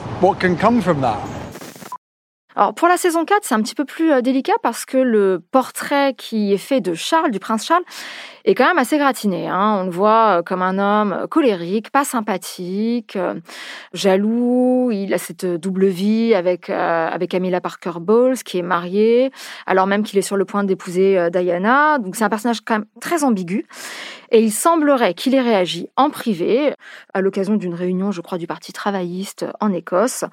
Alors 2.56 2.74
pour 2.74 2.88
la 2.88 2.98
saison 2.98 3.26
4, 3.26 3.40
c'est 3.44 3.56
un 3.56 3.62
petit 3.62 3.74
peu 3.74 3.86
plus 3.86 4.12
euh, 4.12 4.22
délicat 4.22 4.54
parce 4.62 4.86
que 4.86 4.98
le 4.98 5.42
portrait 5.52 6.14
qui 6.16 6.54
est 6.54 6.58
fait 6.58 6.82
de 6.82 6.94
Charles, 6.94 7.32
du 7.32 7.40
prince 7.40 7.66
Charles, 7.66 7.84
est 8.46 8.54
quand 8.54 8.68
même 8.68 8.78
assez 8.78 8.98
gratiné. 8.98 9.48
Hein. 9.48 9.80
On 9.82 9.86
le 9.86 9.90
voit 9.90 10.40
euh, 10.40 10.42
comme 10.44 10.62
un 10.62 10.78
homme 10.78 11.14
euh, 11.14 11.28
colérique, 11.28 11.90
pas 11.90 12.04
sympathique, 12.04 13.18
jaloux. 13.94 14.92
Il 14.92 15.14
a 15.14 15.18
cette 15.18 15.46
double 15.46 15.88
vie 15.88 16.36
avec 16.36 16.70
avec 16.70 17.32
Camilla 17.32 17.62
Parker 17.62 18.00
Bowles, 18.00 18.38
qui 18.38 18.60
est 18.60 18.64
mariée, 18.64 19.32
alors 19.66 19.88
même 19.88 20.04
qu'il 20.04 20.20
est 20.20 20.24
sur 20.24 20.38
le 20.38 20.46
point 20.46 20.64
d'épouser 20.64 21.30
Diana. 21.32 21.98
Donc 22.00 22.16
c'est 22.16 22.24
un 22.24 22.30
personnage 22.30 22.62
quand 22.62 22.76
même 22.76 22.86
très 23.02 23.24
ambigu. 23.24 23.66
Et 24.36 24.42
il 24.42 24.52
semblerait 24.52 25.14
qu'il 25.14 25.36
ait 25.36 25.42
réagi 25.42 25.90
en 25.96 26.10
privé 26.10 26.74
à 27.14 27.22
l'occasion 27.22 27.56
d'une 27.56 27.76
réunion, 27.76 28.12
je 28.12 28.20
crois, 28.20 28.40
du 28.40 28.48
Parti 28.48 28.74
travailliste 28.74 29.46
en 29.60 29.72
Écosse. 29.72 30.26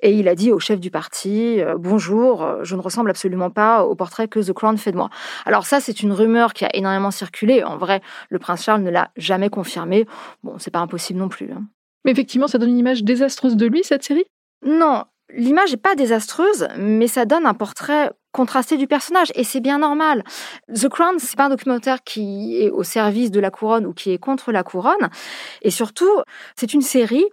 Et 0.00 0.12
il 0.12 0.28
a 0.28 0.36
dit 0.36 0.52
au 0.52 0.60
chef 0.60 0.78
du 0.78 0.92
parti 0.92 1.60
euh, 1.60 1.74
Bonjour, 1.76 2.46
je 2.62 2.76
ne 2.76 2.80
ressemble 2.80 3.10
absolument 3.10 3.50
pas 3.50 3.84
au 3.84 3.96
portrait 3.96 4.28
que 4.28 4.38
The 4.38 4.52
Crown 4.52 4.78
fait 4.78 4.92
de 4.92 4.96
moi. 4.96 5.10
Alors, 5.44 5.66
ça, 5.66 5.80
c'est 5.80 6.02
une 6.02 6.12
rumeur 6.12 6.54
qui 6.54 6.66
a 6.66 6.70
énormément 6.72 7.10
circulé. 7.10 7.64
En 7.64 7.76
vrai, 7.76 8.00
le 8.30 8.38
prince 8.38 8.62
Charles 8.62 8.82
ne 8.82 8.90
l'a 8.90 9.10
jamais 9.16 9.50
confirmé. 9.50 10.06
Bon, 10.44 10.54
c'est 10.58 10.70
pas 10.70 10.78
impossible 10.78 11.18
non 11.18 11.28
plus. 11.28 11.50
Hein. 11.50 11.64
Mais 12.04 12.12
effectivement, 12.12 12.46
ça 12.46 12.58
donne 12.58 12.70
une 12.70 12.78
image 12.78 13.02
désastreuse 13.02 13.56
de 13.56 13.66
lui, 13.66 13.82
cette 13.82 14.04
série? 14.04 14.24
Non, 14.64 15.02
L'image 15.34 15.72
n'est 15.72 15.76
pas 15.76 15.94
désastreuse, 15.94 16.68
mais 16.78 17.06
ça 17.06 17.26
donne 17.26 17.44
un 17.44 17.52
portrait 17.52 18.10
contrasté 18.32 18.76
du 18.76 18.86
personnage 18.86 19.32
et 19.34 19.44
c'est 19.44 19.60
bien 19.60 19.78
normal. 19.78 20.24
The 20.74 20.88
Crown, 20.88 21.18
c'est 21.18 21.36
pas 21.36 21.46
un 21.46 21.50
documentaire 21.50 22.02
qui 22.04 22.58
est 22.60 22.70
au 22.70 22.82
service 22.82 23.30
de 23.30 23.40
la 23.40 23.50
couronne 23.50 23.86
ou 23.86 23.92
qui 23.92 24.12
est 24.12 24.18
contre 24.18 24.52
la 24.52 24.62
couronne 24.62 25.08
et 25.62 25.70
surtout, 25.70 26.10
c'est 26.56 26.74
une 26.74 26.82
série 26.82 27.26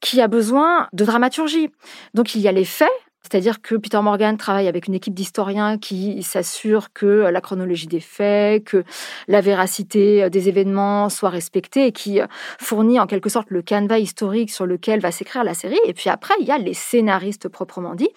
qui 0.00 0.20
a 0.20 0.28
besoin 0.28 0.88
de 0.92 1.04
dramaturgie. 1.04 1.70
Donc 2.14 2.34
il 2.34 2.40
y 2.40 2.48
a 2.48 2.52
les 2.52 2.64
faits, 2.64 2.88
c'est-à-dire 3.28 3.60
que 3.60 3.74
Peter 3.74 4.00
Morgan 4.00 4.36
travaille 4.36 4.68
avec 4.68 4.86
une 4.86 4.94
équipe 4.94 5.12
d'historiens 5.12 5.78
qui 5.78 6.22
s'assure 6.22 6.92
que 6.92 7.06
la 7.06 7.40
chronologie 7.40 7.88
des 7.88 7.98
faits, 7.98 8.62
que 8.62 8.84
la 9.26 9.40
véracité 9.40 10.30
des 10.30 10.48
événements 10.48 11.08
soit 11.08 11.30
respectée 11.30 11.86
et 11.86 11.92
qui 11.92 12.20
fournit 12.60 13.00
en 13.00 13.06
quelque 13.08 13.28
sorte 13.28 13.50
le 13.50 13.62
canevas 13.62 13.98
historique 13.98 14.52
sur 14.52 14.64
lequel 14.64 15.00
va 15.00 15.10
s'écrire 15.10 15.42
la 15.42 15.54
série. 15.54 15.80
Et 15.86 15.92
puis 15.92 16.08
après, 16.08 16.34
il 16.40 16.46
y 16.46 16.52
a 16.52 16.58
les 16.58 16.72
scénaristes 16.72 17.48
proprement 17.48 17.96
dit 17.96 18.08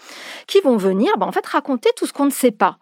qui 0.45 0.61
vont 0.61 0.77
venir 0.77 1.11
ben, 1.17 1.25
en 1.25 1.31
fait 1.31 1.45
raconter 1.47 1.89
tout 1.95 2.05
ce 2.05 2.13
qu'on 2.13 2.25
ne 2.25 2.29
sait 2.29 2.51
pas. 2.51 2.77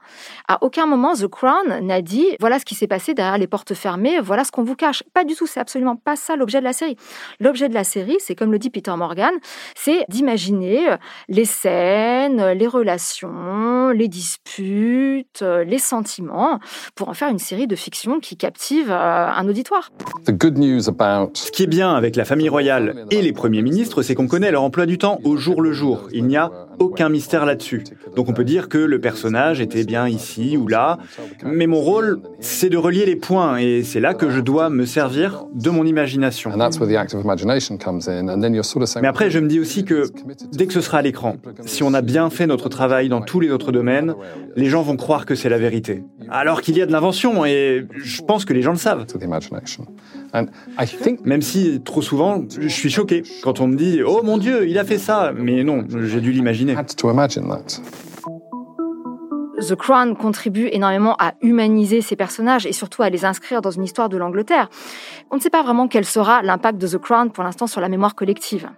À 0.50 0.62
aucun 0.66 0.86
moment 0.86 1.14
The 1.14 1.28
Crown 1.28 1.80
n'a 1.82 2.02
dit 2.02 2.28
voilà 2.42 2.60
ce 2.60 2.66
qui 2.66 2.76
s'est 2.76 2.88
passé 2.88 3.14
derrière 3.14 3.38
les 3.38 3.48
portes 3.48 3.74
fermées, 3.74 4.20
voilà 4.20 4.44
ce 4.44 4.52
qu'on 4.52 4.64
vous 4.64 4.76
cache. 4.76 5.02
Pas 5.14 5.24
du 5.24 5.34
tout, 5.34 5.48
c'est 5.48 5.62
absolument 5.62 5.96
pas 5.96 6.18
ça 6.18 6.36
l'objet 6.36 6.60
de 6.60 6.66
la 6.66 6.74
série. 6.74 6.98
L'objet 7.40 7.70
de 7.70 7.74
la 7.74 7.86
série, 7.86 8.18
c'est 8.20 8.36
comme 8.36 8.52
le 8.52 8.60
dit 8.60 8.70
Peter 8.70 8.94
Morgan, 8.98 9.34
c'est 9.76 10.04
d'imaginer 10.10 10.90
les 11.30 11.46
scènes 11.46 12.17
les 12.28 12.68
relations, 12.68 13.90
les 13.90 14.08
disputes, 14.08 15.42
les 15.42 15.80
sentiments, 15.80 16.60
pour 16.96 17.10
en 17.10 17.14
faire 17.14 17.30
une 17.30 17.40
série 17.40 17.68
de 17.68 17.76
fiction 17.76 18.20
qui 18.20 18.38
captive 18.38 18.92
euh, 18.92 19.28
un 19.28 19.48
auditoire. 19.48 19.90
Ce 20.26 21.52
qui 21.52 21.64
est 21.64 21.68
bien 21.68 21.94
avec 21.94 22.16
la 22.16 22.26
famille 22.26 22.50
royale 22.50 23.06
et 23.12 23.22
les 23.22 23.34
premiers 23.34 23.62
ministres, 23.62 24.02
c'est 24.02 24.16
qu'on 24.16 24.28
connaît 24.28 24.52
leur 24.52 24.64
emploi 24.64 24.86
du 24.86 24.98
temps 24.98 25.20
au 25.24 25.38
jour 25.38 25.62
le 25.62 25.72
jour. 25.72 26.08
Il 26.12 26.26
n'y 26.26 26.38
a 26.38 26.52
aucun 26.80 27.10
mystère 27.10 27.46
là-dessus. 27.46 27.84
Donc 28.16 28.30
on 28.30 28.34
peut 28.34 28.44
dire 28.44 28.70
que 28.70 28.78
le 28.78 29.02
personnage 29.02 29.62
était 29.62 29.84
bien 29.84 30.08
ici 30.08 30.58
ou 30.58 30.68
là, 30.68 30.98
mais 31.44 31.68
mon 31.68 31.82
rôle, 31.82 32.22
c'est 32.40 32.70
de 32.70 32.78
relier 32.78 33.06
les 33.06 33.16
points, 33.16 33.58
et 33.58 33.84
c'est 33.84 34.00
là 34.00 34.14
que 34.14 34.30
je 34.30 34.40
dois 34.40 34.70
me 34.70 34.86
servir 34.86 35.46
de 35.54 35.70
mon 35.70 35.86
imagination. 35.86 36.52
Mais 36.56 36.64
après, 39.08 39.30
je 39.30 39.40
me 39.40 39.48
dis 39.48 39.60
aussi 39.60 39.86
que 39.86 40.04
dès 40.52 40.68
que 40.68 40.74
ce 40.74 40.82
sera 40.82 41.00
à 41.00 41.02
l'écran, 41.02 41.38
si 41.66 41.84
on 41.84 41.94
a 41.94 42.02
bien 42.08 42.30
fait 42.30 42.48
notre 42.48 42.70
travail 42.70 43.10
dans 43.10 43.22
tous 43.22 43.42
les 43.42 43.52
autres 43.52 43.72
domaines, 43.72 44.16
les 44.56 44.70
gens 44.70 44.82
vont 44.82 44.96
croire 44.96 45.26
que 45.26 45.36
c'est 45.36 45.50
la 45.50 45.58
vérité. 45.58 46.04
Alors 46.30 46.62
qu'il 46.62 46.78
y 46.78 46.82
a 46.82 46.86
de 46.86 46.92
l'invention, 46.92 47.46
et 47.46 47.86
je 47.96 48.22
pense 48.22 48.46
que 48.46 48.54
les 48.54 48.62
gens 48.62 48.72
le 48.72 48.78
savent. 48.78 49.06
Même 51.26 51.42
si 51.42 51.82
trop 51.84 52.02
souvent, 52.02 52.44
je 52.60 52.68
suis 52.68 52.90
choqué 52.90 53.24
quand 53.44 53.60
on 53.60 53.68
me 53.68 53.76
dit⁇ 53.76 54.00
Oh 54.08 54.22
mon 54.24 54.38
Dieu, 54.38 54.68
il 54.68 54.80
a 54.80 54.86
fait 54.86 54.98
ça!⁇ 54.98 55.34
Mais 55.38 55.64
non, 55.64 55.86
j'ai 55.90 56.22
dû 56.22 56.32
l'imaginer. 56.32 56.76
The 59.60 59.76
Crown 59.76 60.16
contribue 60.16 60.70
énormément 60.72 61.16
à 61.20 61.34
humaniser 61.42 62.02
ces 62.02 62.16
personnages 62.16 62.68
et 62.68 62.74
surtout 62.74 63.02
à 63.02 63.10
les 63.10 63.26
inscrire 63.26 63.62
dans 63.62 63.72
une 63.72 63.84
histoire 63.84 64.08
de 64.08 64.16
l'Angleterre. 64.16 64.70
On 65.32 65.38
ne 65.38 65.42
sait 65.42 65.50
pas 65.50 65.64
vraiment 65.64 65.88
quel 65.88 66.06
sera 66.06 66.42
l'impact 66.44 66.78
de 66.78 66.88
The 66.88 67.00
Crown 67.00 67.32
pour 67.32 67.44
l'instant 67.44 67.68
sur 67.68 67.82
la 67.82 67.90
mémoire 67.90 68.14
collective. 68.16 68.70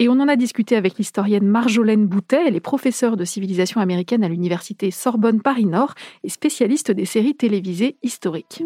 Et 0.00 0.08
on 0.08 0.12
en 0.20 0.28
a 0.28 0.36
discuté 0.36 0.76
avec 0.76 0.96
l'historienne 0.96 1.46
Marjolaine 1.46 2.06
Boutet. 2.06 2.44
Elle 2.46 2.54
est 2.54 2.60
professeure 2.60 3.16
de 3.16 3.24
civilisation 3.24 3.80
américaine 3.80 4.22
à 4.22 4.28
l'université 4.28 4.92
Sorbonne 4.92 5.42
Paris-Nord 5.42 5.94
et 6.22 6.28
spécialiste 6.28 6.92
des 6.92 7.04
séries 7.04 7.34
télévisées 7.34 7.96
historiques. 8.04 8.62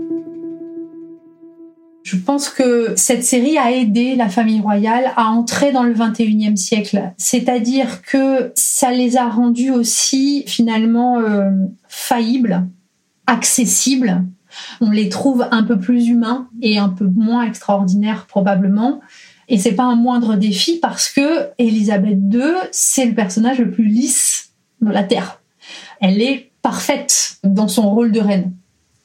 Je 2.03 2.17
pense 2.17 2.51
que 2.51 2.93
cette 2.97 3.23
série 3.23 3.57
a 3.57 3.71
aidé 3.73 4.17
la 4.17 4.29
famille 4.29 4.61
royale 4.61 5.13
à 5.17 5.29
entrer 5.29 5.73
dans 5.73 5.85
le 5.85 5.95
21e 5.95 6.57
siècle. 6.57 7.13
C'est-à-dire 7.17 8.03
que 8.03 8.53
ça 8.55 8.91
les 8.91 9.17
a 9.17 9.29
rendus 9.29 9.71
aussi 9.71 10.45
finalement 10.47 11.21
euh, 11.21 11.49
faillibles, 11.89 12.67
accessibles. 13.27 14.25
On 14.83 14.91
les 14.91 15.09
trouve 15.09 15.47
un 15.51 15.63
peu 15.63 15.79
plus 15.79 16.09
humains 16.09 16.49
et 16.61 16.77
un 16.79 16.91
peu 16.91 17.07
moins 17.07 17.45
extraordinaires 17.45 18.27
probablement. 18.27 19.01
Et 19.49 19.59
c'est 19.59 19.75
pas 19.75 19.85
un 19.85 19.97
moindre 19.97 20.37
défi 20.37 20.79
parce 20.81 21.11
que 21.11 21.49
Elisabeth 21.59 22.19
II, 22.31 22.55
c'est 22.71 23.07
le 23.07 23.15
personnage 23.15 23.59
le 23.59 23.71
plus 23.71 23.87
lisse 23.87 24.53
de 24.81 24.91
la 24.91 25.03
Terre. 25.03 25.41
Elle 26.01 26.23
est 26.23 26.51
parfaite 26.63 27.39
dans 27.45 27.69
son 27.69 27.91
rôle 27.91 28.13
de 28.13 28.21
reine. 28.21 28.53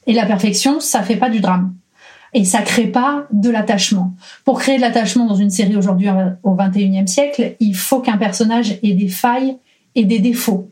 Et 0.06 0.12
la 0.12 0.26
perfection, 0.26 0.80
ça 0.80 1.02
fait 1.02 1.16
pas 1.16 1.28
du 1.28 1.40
drame. 1.40 1.74
Et 2.34 2.44
ça 2.44 2.62
crée 2.62 2.86
pas 2.86 3.26
de 3.32 3.50
l'attachement. 3.50 4.14
Pour 4.44 4.58
créer 4.58 4.76
de 4.76 4.82
l'attachement 4.82 5.26
dans 5.26 5.34
une 5.34 5.50
série 5.50 5.76
aujourd'hui 5.76 6.08
au 6.42 6.54
21e 6.54 7.06
siècle, 7.06 7.56
il 7.60 7.74
faut 7.74 8.00
qu'un 8.00 8.18
personnage 8.18 8.78
ait 8.82 8.94
des 8.94 9.08
failles 9.08 9.56
et 9.94 10.04
des 10.04 10.18
défauts. 10.18 10.70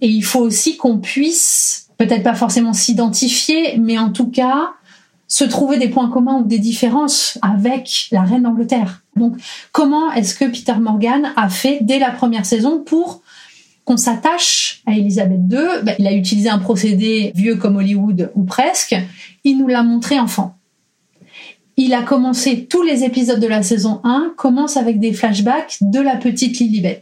Et 0.00 0.08
il 0.08 0.22
faut 0.22 0.40
aussi 0.40 0.76
qu'on 0.76 0.98
puisse, 0.98 1.88
peut-être 1.96 2.22
pas 2.22 2.34
forcément 2.34 2.72
s'identifier, 2.72 3.78
mais 3.78 3.98
en 3.98 4.10
tout 4.10 4.30
cas, 4.30 4.72
se 5.26 5.44
trouver 5.44 5.78
des 5.78 5.88
points 5.88 6.10
communs 6.10 6.40
ou 6.40 6.44
des 6.44 6.58
différences 6.58 7.38
avec 7.42 8.08
la 8.12 8.22
reine 8.22 8.42
d'Angleterre. 8.42 9.02
Donc, 9.16 9.36
comment 9.72 10.12
est-ce 10.12 10.34
que 10.34 10.44
Peter 10.44 10.74
Morgan 10.80 11.32
a 11.36 11.48
fait 11.48 11.78
dès 11.80 11.98
la 11.98 12.10
première 12.10 12.46
saison 12.46 12.82
pour 12.82 13.22
qu'on 13.84 13.96
s'attache 13.96 14.82
à 14.86 14.92
Elisabeth 14.92 15.40
II 15.50 15.82
ben, 15.82 15.94
Il 15.98 16.06
a 16.06 16.12
utilisé 16.12 16.48
un 16.48 16.58
procédé 16.58 17.32
vieux 17.34 17.56
comme 17.56 17.76
Hollywood 17.76 18.30
ou 18.34 18.44
presque. 18.44 18.96
Il 19.44 19.58
nous 19.58 19.68
l'a 19.68 19.82
montré 19.82 20.18
enfant. 20.18 20.56
Il 21.76 21.92
a 21.92 22.02
commencé 22.02 22.66
tous 22.66 22.82
les 22.82 23.04
épisodes 23.04 23.40
de 23.40 23.46
la 23.46 23.62
saison 23.62 24.00
1 24.04 24.34
commencent 24.36 24.76
avec 24.76 25.00
des 25.00 25.12
flashbacks 25.12 25.78
de 25.80 26.00
la 26.00 26.16
petite 26.16 26.58
Lilibet. 26.58 27.00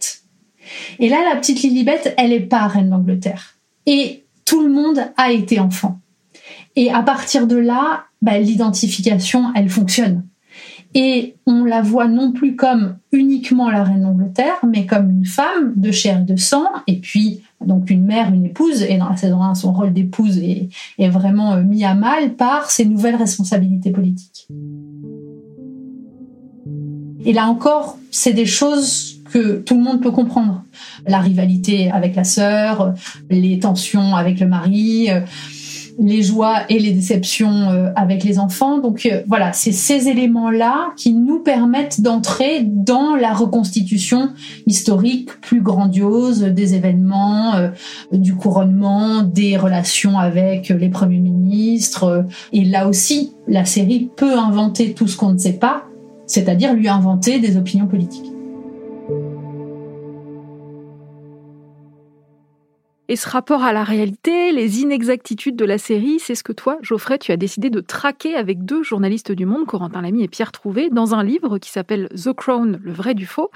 Et 0.98 1.08
là, 1.08 1.18
la 1.28 1.38
petite 1.38 1.62
Lilibet, 1.62 2.14
elle 2.16 2.32
est 2.32 2.40
pas 2.40 2.66
reine 2.66 2.90
d'Angleterre. 2.90 3.56
Et 3.86 4.24
tout 4.44 4.62
le 4.62 4.72
monde 4.72 5.04
a 5.16 5.30
été 5.30 5.60
enfant. 5.60 5.98
Et 6.74 6.90
à 6.90 7.02
partir 7.02 7.46
de 7.46 7.56
là, 7.56 8.04
bah, 8.22 8.38
l'identification, 8.38 9.52
elle 9.54 9.68
fonctionne. 9.68 10.22
Et 10.94 11.36
on 11.46 11.64
la 11.64 11.80
voit 11.80 12.06
non 12.06 12.32
plus 12.32 12.54
comme 12.54 12.96
uniquement 13.12 13.70
la 13.70 13.82
reine 13.82 14.02
d'Angleterre, 14.02 14.58
mais 14.66 14.84
comme 14.84 15.10
une 15.10 15.24
femme 15.24 15.72
de 15.76 15.90
chair 15.90 16.20
et 16.20 16.24
de 16.24 16.36
sang, 16.36 16.66
et 16.86 16.96
puis 16.96 17.40
donc 17.64 17.88
une 17.88 18.04
mère, 18.04 18.32
une 18.32 18.44
épouse, 18.44 18.82
et 18.82 18.98
dans 18.98 19.08
la 19.08 19.16
saison 19.16 19.42
1, 19.42 19.54
son 19.54 19.72
rôle 19.72 19.92
d'épouse 19.92 20.38
est, 20.38 20.68
est 20.98 21.08
vraiment 21.08 21.54
euh, 21.54 21.62
mis 21.62 21.84
à 21.84 21.94
mal 21.94 22.34
par 22.34 22.70
ses 22.70 22.84
nouvelles 22.84 23.16
responsabilités 23.16 23.90
politiques. 23.90 24.48
Et 27.24 27.32
là 27.32 27.46
encore, 27.46 27.98
c'est 28.10 28.32
des 28.32 28.46
choses 28.46 29.20
que 29.32 29.58
tout 29.58 29.76
le 29.76 29.82
monde 29.82 30.02
peut 30.02 30.10
comprendre. 30.10 30.62
La 31.06 31.20
rivalité 31.20 31.90
avec 31.90 32.16
la 32.16 32.24
sœur, 32.24 32.94
les 33.30 33.58
tensions 33.58 34.14
avec 34.14 34.40
le 34.40 34.46
mari, 34.46 35.10
euh, 35.10 35.20
les 35.98 36.22
joies 36.22 36.60
et 36.68 36.78
les 36.78 36.92
déceptions 36.92 37.70
euh, 37.70 37.90
avec 37.96 38.24
les 38.24 38.38
enfants. 38.38 38.78
Donc 38.78 39.06
euh, 39.06 39.22
voilà, 39.26 39.52
c'est 39.52 39.72
ces 39.72 40.08
éléments-là 40.08 40.92
qui 40.96 41.12
nous 41.12 41.40
permettent 41.40 42.00
d'entrer 42.00 42.62
dans 42.62 43.14
la 43.14 43.32
reconstitution 43.32 44.30
historique 44.66 45.30
plus 45.40 45.60
grandiose 45.60 46.40
des 46.40 46.74
événements, 46.74 47.70
du 48.12 48.34
couronnement, 48.34 49.22
des 49.22 49.56
relations 49.56 50.18
avec 50.18 50.68
les 50.68 50.88
premiers 50.88 51.18
ministres. 51.18 52.26
Et 52.52 52.64
là 52.64 52.88
aussi, 52.88 53.32
la 53.46 53.64
série 53.64 54.10
peut 54.16 54.38
inventer 54.38 54.92
tout 54.92 55.08
ce 55.08 55.16
qu'on 55.16 55.32
ne 55.32 55.38
sait 55.38 55.54
pas, 55.54 55.84
c'est-à-dire 56.26 56.74
lui 56.74 56.88
inventer 56.88 57.38
des 57.38 57.56
opinions 57.56 57.86
politiques. 57.86 58.31
Et 63.08 63.16
ce 63.16 63.28
rapport 63.28 63.64
à 63.64 63.72
la 63.72 63.82
réalité, 63.82 64.52
les 64.52 64.80
inexactitudes 64.80 65.56
de 65.56 65.64
la 65.64 65.76
série, 65.76 66.20
c'est 66.20 66.36
ce 66.36 66.44
que 66.44 66.52
toi, 66.52 66.78
Geoffrey, 66.82 67.18
tu 67.18 67.32
as 67.32 67.36
décidé 67.36 67.68
de 67.68 67.80
traquer 67.80 68.36
avec 68.36 68.64
deux 68.64 68.84
journalistes 68.84 69.32
du 69.32 69.44
Monde, 69.44 69.66
Corentin 69.66 70.02
Lamy 70.02 70.22
et 70.22 70.28
Pierre 70.28 70.52
Trouvé, 70.52 70.88
dans 70.88 71.12
un 71.14 71.24
livre 71.24 71.58
qui 71.58 71.70
s'appelle 71.70 72.08
The 72.10 72.32
Crown, 72.32 72.78
le 72.80 72.92
vrai 72.92 73.14
du 73.14 73.26
faux. 73.26 73.50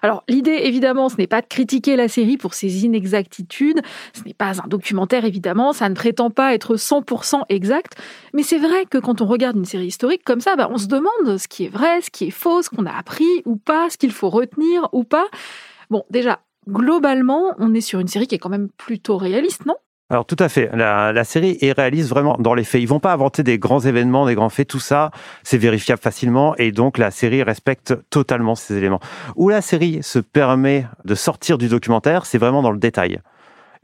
Alors 0.00 0.24
l'idée, 0.28 0.60
évidemment, 0.62 1.10
ce 1.10 1.16
n'est 1.18 1.26
pas 1.26 1.42
de 1.42 1.46
critiquer 1.46 1.94
la 1.94 2.08
série 2.08 2.38
pour 2.38 2.54
ses 2.54 2.86
inexactitudes, 2.86 3.82
ce 4.14 4.24
n'est 4.24 4.34
pas 4.34 4.62
un 4.62 4.66
documentaire, 4.66 5.26
évidemment, 5.26 5.74
ça 5.74 5.90
ne 5.90 5.94
prétend 5.94 6.30
pas 6.30 6.54
être 6.54 6.76
100% 6.76 7.42
exact, 7.50 7.96
mais 8.32 8.42
c'est 8.42 8.58
vrai 8.58 8.86
que 8.86 8.96
quand 8.96 9.20
on 9.20 9.26
regarde 9.26 9.56
une 9.56 9.66
série 9.66 9.88
historique 9.88 10.24
comme 10.24 10.40
ça, 10.40 10.56
bah, 10.56 10.68
on 10.70 10.78
se 10.78 10.86
demande 10.86 11.36
ce 11.38 11.48
qui 11.48 11.66
est 11.66 11.70
vrai, 11.70 12.00
ce 12.00 12.10
qui 12.10 12.28
est 12.28 12.30
faux, 12.30 12.62
ce 12.62 12.70
qu'on 12.70 12.86
a 12.86 12.92
appris 12.92 13.42
ou 13.44 13.56
pas, 13.56 13.90
ce 13.90 13.98
qu'il 13.98 14.12
faut 14.12 14.30
retenir 14.30 14.88
ou 14.92 15.04
pas. 15.04 15.26
Bon, 15.90 16.04
déjà, 16.10 16.40
globalement, 16.68 17.54
on 17.58 17.74
est 17.74 17.80
sur 17.80 18.00
une 18.00 18.08
série 18.08 18.26
qui 18.26 18.34
est 18.34 18.38
quand 18.38 18.48
même 18.48 18.68
plutôt 18.76 19.16
réaliste, 19.16 19.66
non? 19.66 19.76
Alors 20.08 20.24
tout 20.24 20.36
à 20.38 20.48
fait. 20.48 20.70
La, 20.72 21.24
série 21.24 21.58
est 21.60 21.72
réaliste 21.72 22.08
vraiment 22.08 22.36
dans 22.38 22.54
les 22.54 22.62
faits. 22.62 22.80
Ils 22.80 22.86
vont 22.86 23.00
pas 23.00 23.12
inventer 23.12 23.42
des 23.42 23.58
grands 23.58 23.80
événements, 23.80 24.24
des 24.24 24.36
grands 24.36 24.50
faits. 24.50 24.68
Tout 24.68 24.78
ça, 24.78 25.10
c'est 25.42 25.58
vérifiable 25.58 26.00
facilement 26.00 26.54
et 26.56 26.70
donc 26.70 26.96
la 26.96 27.10
série 27.10 27.42
respecte 27.42 27.94
totalement 28.08 28.54
ces 28.54 28.76
éléments. 28.76 29.00
Où 29.34 29.48
la 29.48 29.62
série 29.62 29.98
se 30.02 30.20
permet 30.20 30.86
de 31.04 31.16
sortir 31.16 31.58
du 31.58 31.68
documentaire, 31.68 32.24
c'est 32.24 32.38
vraiment 32.38 32.62
dans 32.62 32.70
le 32.70 32.78
détail. 32.78 33.18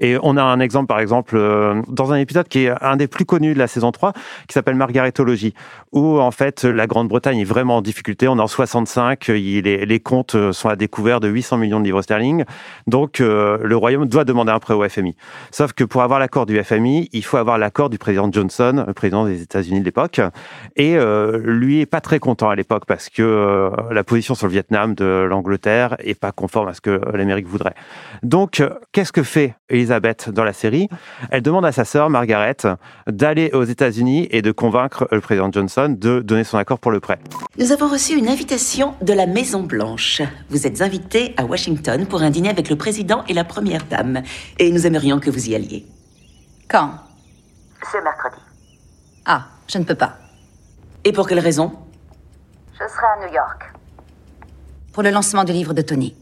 Et 0.00 0.16
on 0.22 0.36
a 0.36 0.42
un 0.42 0.60
exemple, 0.60 0.86
par 0.86 1.00
exemple, 1.00 1.36
euh, 1.36 1.82
dans 1.88 2.12
un 2.12 2.16
épisode 2.16 2.48
qui 2.48 2.64
est 2.64 2.72
un 2.80 2.96
des 2.96 3.06
plus 3.06 3.24
connus 3.24 3.54
de 3.54 3.58
la 3.58 3.66
saison 3.66 3.92
3, 3.92 4.12
qui 4.48 4.54
s'appelle 4.54 4.74
Margaretologie, 4.74 5.54
où 5.92 6.20
en 6.20 6.30
fait 6.30 6.64
la 6.64 6.86
Grande-Bretagne 6.86 7.38
est 7.38 7.44
vraiment 7.44 7.76
en 7.76 7.82
difficulté. 7.82 8.28
On 8.28 8.38
est 8.38 8.40
en 8.40 8.46
65, 8.46 9.28
les, 9.28 10.00
comptes 10.00 10.52
sont 10.52 10.68
à 10.68 10.76
découvert 10.76 11.20
de 11.20 11.28
800 11.28 11.58
millions 11.58 11.80
de 11.80 11.84
livres 11.84 12.02
sterling. 12.02 12.44
Donc 12.86 13.20
euh, 13.20 13.58
le 13.62 13.76
Royaume 13.76 14.06
doit 14.06 14.24
demander 14.24 14.52
un 14.52 14.58
prêt 14.58 14.74
au 14.74 14.88
FMI. 14.88 15.16
Sauf 15.50 15.72
que 15.72 15.84
pour 15.84 16.02
avoir 16.02 16.18
l'accord 16.18 16.46
du 16.46 16.62
FMI, 16.62 17.08
il 17.12 17.24
faut 17.24 17.36
avoir 17.36 17.58
l'accord 17.58 17.90
du 17.90 17.98
président 17.98 18.30
Johnson, 18.30 18.84
le 18.86 18.94
président 18.94 19.26
des 19.26 19.42
États-Unis 19.42 19.80
de 19.80 19.84
l'époque. 19.84 20.20
Et 20.76 20.96
euh, 20.96 21.38
lui 21.44 21.80
est 21.80 21.86
pas 21.86 22.00
très 22.00 22.18
content 22.18 22.48
à 22.48 22.56
l'époque 22.56 22.84
parce 22.86 23.08
que 23.08 23.70
la 23.90 24.04
position 24.04 24.34
sur 24.34 24.46
le 24.46 24.52
Vietnam 24.52 24.94
de 24.94 25.26
l'Angleterre 25.28 25.96
est 25.98 26.18
pas 26.18 26.32
conforme 26.32 26.68
à 26.68 26.74
ce 26.74 26.80
que 26.80 27.00
l'Amérique 27.14 27.46
voudrait. 27.46 27.74
Donc 28.22 28.62
qu'est-ce 28.92 29.12
que 29.12 29.22
fait 29.22 29.54
Elizabeth 29.82 30.30
dans 30.30 30.44
la 30.44 30.52
série, 30.52 30.88
elle 31.30 31.42
demande 31.42 31.64
à 31.64 31.72
sa 31.72 31.84
sœur 31.84 32.08
Margaret 32.08 32.56
d'aller 33.08 33.50
aux 33.52 33.64
États-Unis 33.64 34.28
et 34.30 34.40
de 34.40 34.52
convaincre 34.52 35.08
le 35.10 35.20
président 35.20 35.50
Johnson 35.50 35.94
de 35.98 36.20
donner 36.20 36.44
son 36.44 36.56
accord 36.56 36.78
pour 36.78 36.92
le 36.92 37.00
prêt. 37.00 37.18
Nous 37.58 37.72
avons 37.72 37.88
reçu 37.88 38.16
une 38.16 38.28
invitation 38.28 38.94
de 39.02 39.12
la 39.12 39.26
Maison 39.26 39.64
Blanche. 39.64 40.22
Vous 40.50 40.66
êtes 40.66 40.82
invité 40.82 41.34
à 41.36 41.44
Washington 41.44 42.06
pour 42.06 42.22
un 42.22 42.30
dîner 42.30 42.48
avec 42.48 42.70
le 42.70 42.76
président 42.76 43.24
et 43.28 43.34
la 43.34 43.44
première 43.44 43.84
dame, 43.86 44.22
et 44.58 44.70
nous 44.70 44.86
aimerions 44.86 45.18
que 45.18 45.30
vous 45.30 45.48
y 45.50 45.54
alliez. 45.56 45.84
Quand? 46.68 46.92
C'est 47.90 48.02
mercredi. 48.02 48.40
Ah, 49.26 49.46
je 49.66 49.78
ne 49.78 49.84
peux 49.84 49.96
pas. 49.96 50.16
Et 51.04 51.12
pour 51.12 51.26
quelle 51.26 51.40
raison? 51.40 51.72
Je 52.74 52.86
serai 52.88 53.06
à 53.16 53.26
New 53.26 53.34
York. 53.34 53.72
Pour 54.92 55.02
le 55.02 55.10
lancement 55.10 55.42
du 55.42 55.52
livre 55.52 55.74
de 55.74 55.82
Tony. 55.82 56.14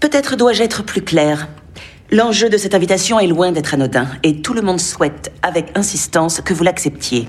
Peut-être 0.00 0.36
dois-je 0.36 0.62
être 0.62 0.82
plus 0.82 1.02
claire. 1.02 1.48
L'enjeu 2.14 2.50
de 2.50 2.58
cette 2.58 2.74
invitation 2.74 3.18
est 3.18 3.26
loin 3.26 3.52
d'être 3.52 3.72
anodin, 3.72 4.06
et 4.22 4.42
tout 4.42 4.52
le 4.52 4.60
monde 4.60 4.78
souhaite, 4.78 5.32
avec 5.40 5.74
insistance, 5.78 6.42
que 6.42 6.52
vous 6.52 6.62
l'acceptiez. 6.62 7.26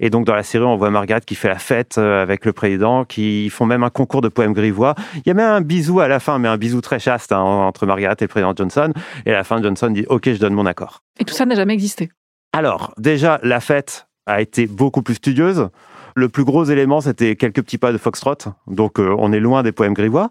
Et 0.00 0.10
donc 0.10 0.26
dans 0.26 0.34
la 0.34 0.42
série, 0.42 0.64
on 0.64 0.76
voit 0.76 0.90
Margaret 0.90 1.20
qui 1.24 1.36
fait 1.36 1.46
la 1.46 1.60
fête 1.60 1.96
euh, 1.96 2.20
avec 2.20 2.44
le 2.44 2.52
président, 2.52 3.04
qui 3.04 3.48
font 3.50 3.66
même 3.66 3.84
un 3.84 3.90
concours 3.90 4.20
de 4.20 4.26
poèmes 4.26 4.52
grivois. 4.52 4.96
Il 5.18 5.22
y 5.26 5.30
a 5.30 5.34
même 5.34 5.48
un 5.48 5.60
bisou 5.60 6.00
à 6.00 6.08
la 6.08 6.18
fin, 6.18 6.40
mais 6.40 6.48
un 6.48 6.56
bisou 6.56 6.80
très 6.80 6.98
chaste 6.98 7.30
hein, 7.30 7.38
entre 7.38 7.86
Margaret 7.86 8.16
et 8.18 8.24
le 8.24 8.26
président 8.26 8.52
Johnson. 8.56 8.92
Et 9.26 9.30
à 9.30 9.34
la 9.34 9.44
fin, 9.44 9.62
Johnson 9.62 9.90
dit 9.90 10.04
OK, 10.08 10.24
je 10.24 10.40
donne 10.40 10.54
mon 10.54 10.66
accord. 10.66 10.98
Et 11.20 11.24
tout 11.24 11.32
ça 11.32 11.46
n'a 11.46 11.54
jamais 11.54 11.74
existé. 11.74 12.10
Alors 12.52 12.94
déjà, 12.98 13.38
la 13.44 13.60
fête 13.60 14.08
a 14.26 14.40
été 14.40 14.66
beaucoup 14.66 15.02
plus 15.02 15.14
studieuse. 15.14 15.68
Le 16.16 16.28
plus 16.28 16.44
gros 16.44 16.64
élément, 16.64 17.00
c'était 17.00 17.36
quelques 17.36 17.62
petits 17.62 17.78
pas 17.78 17.92
de 17.92 17.98
foxtrot. 17.98 18.38
Donc 18.66 18.98
euh, 18.98 19.14
on 19.20 19.32
est 19.32 19.40
loin 19.40 19.62
des 19.62 19.70
poèmes 19.70 19.94
grivois. 19.94 20.30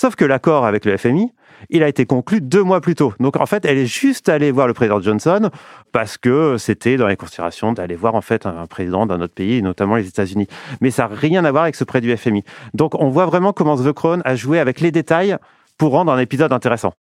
Sauf 0.00 0.14
que 0.14 0.24
l'accord 0.24 0.64
avec 0.64 0.84
le 0.84 0.96
FMI, 0.96 1.32
il 1.68 1.82
a 1.82 1.88
été 1.88 2.06
conclu 2.06 2.40
deux 2.40 2.62
mois 2.62 2.80
plus 2.80 2.94
tôt. 2.94 3.12
Donc 3.20 3.36
en 3.38 3.46
fait, 3.46 3.64
elle 3.64 3.78
est 3.78 3.86
juste 3.86 4.28
allée 4.28 4.50
voir 4.50 4.66
le 4.66 4.74
président 4.74 5.00
Johnson 5.00 5.50
parce 5.92 6.16
que 6.16 6.56
c'était 6.58 6.96
dans 6.96 7.06
les 7.06 7.16
considérations 7.16 7.72
d'aller 7.72 7.96
voir 7.96 8.14
en 8.14 8.20
fait 8.20 8.46
un 8.46 8.66
président 8.66 9.06
d'un 9.06 9.20
autre 9.20 9.34
pays, 9.34 9.62
notamment 9.62 9.96
les 9.96 10.08
États-Unis. 10.08 10.46
Mais 10.80 10.90
ça 10.90 11.08
n'a 11.08 11.14
rien 11.14 11.44
à 11.44 11.50
voir 11.50 11.64
avec 11.64 11.74
ce 11.74 11.84
prêt 11.84 12.00
du 12.00 12.16
FMI. 12.16 12.44
Donc 12.74 12.94
on 13.00 13.08
voit 13.08 13.26
vraiment 13.26 13.52
comment 13.52 13.76
The 13.76 13.92
Crown 13.92 14.22
a 14.24 14.36
joué 14.36 14.58
avec 14.58 14.80
les 14.80 14.90
détails 14.90 15.36
pour 15.76 15.92
rendre 15.92 16.12
un 16.12 16.18
épisode 16.18 16.52
intéressant. 16.52 16.92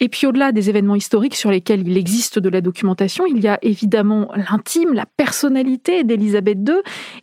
Et 0.00 0.08
puis 0.08 0.26
au-delà 0.26 0.50
des 0.50 0.70
événements 0.70 0.94
historiques 0.94 1.36
sur 1.36 1.50
lesquels 1.50 1.86
il 1.86 1.98
existe 1.98 2.38
de 2.38 2.48
la 2.48 2.62
documentation, 2.62 3.26
il 3.26 3.40
y 3.40 3.48
a 3.48 3.58
évidemment 3.60 4.30
l'intime, 4.34 4.94
la 4.94 5.04
personnalité 5.04 6.04
d'Elisabeth 6.04 6.58
II. 6.66 6.76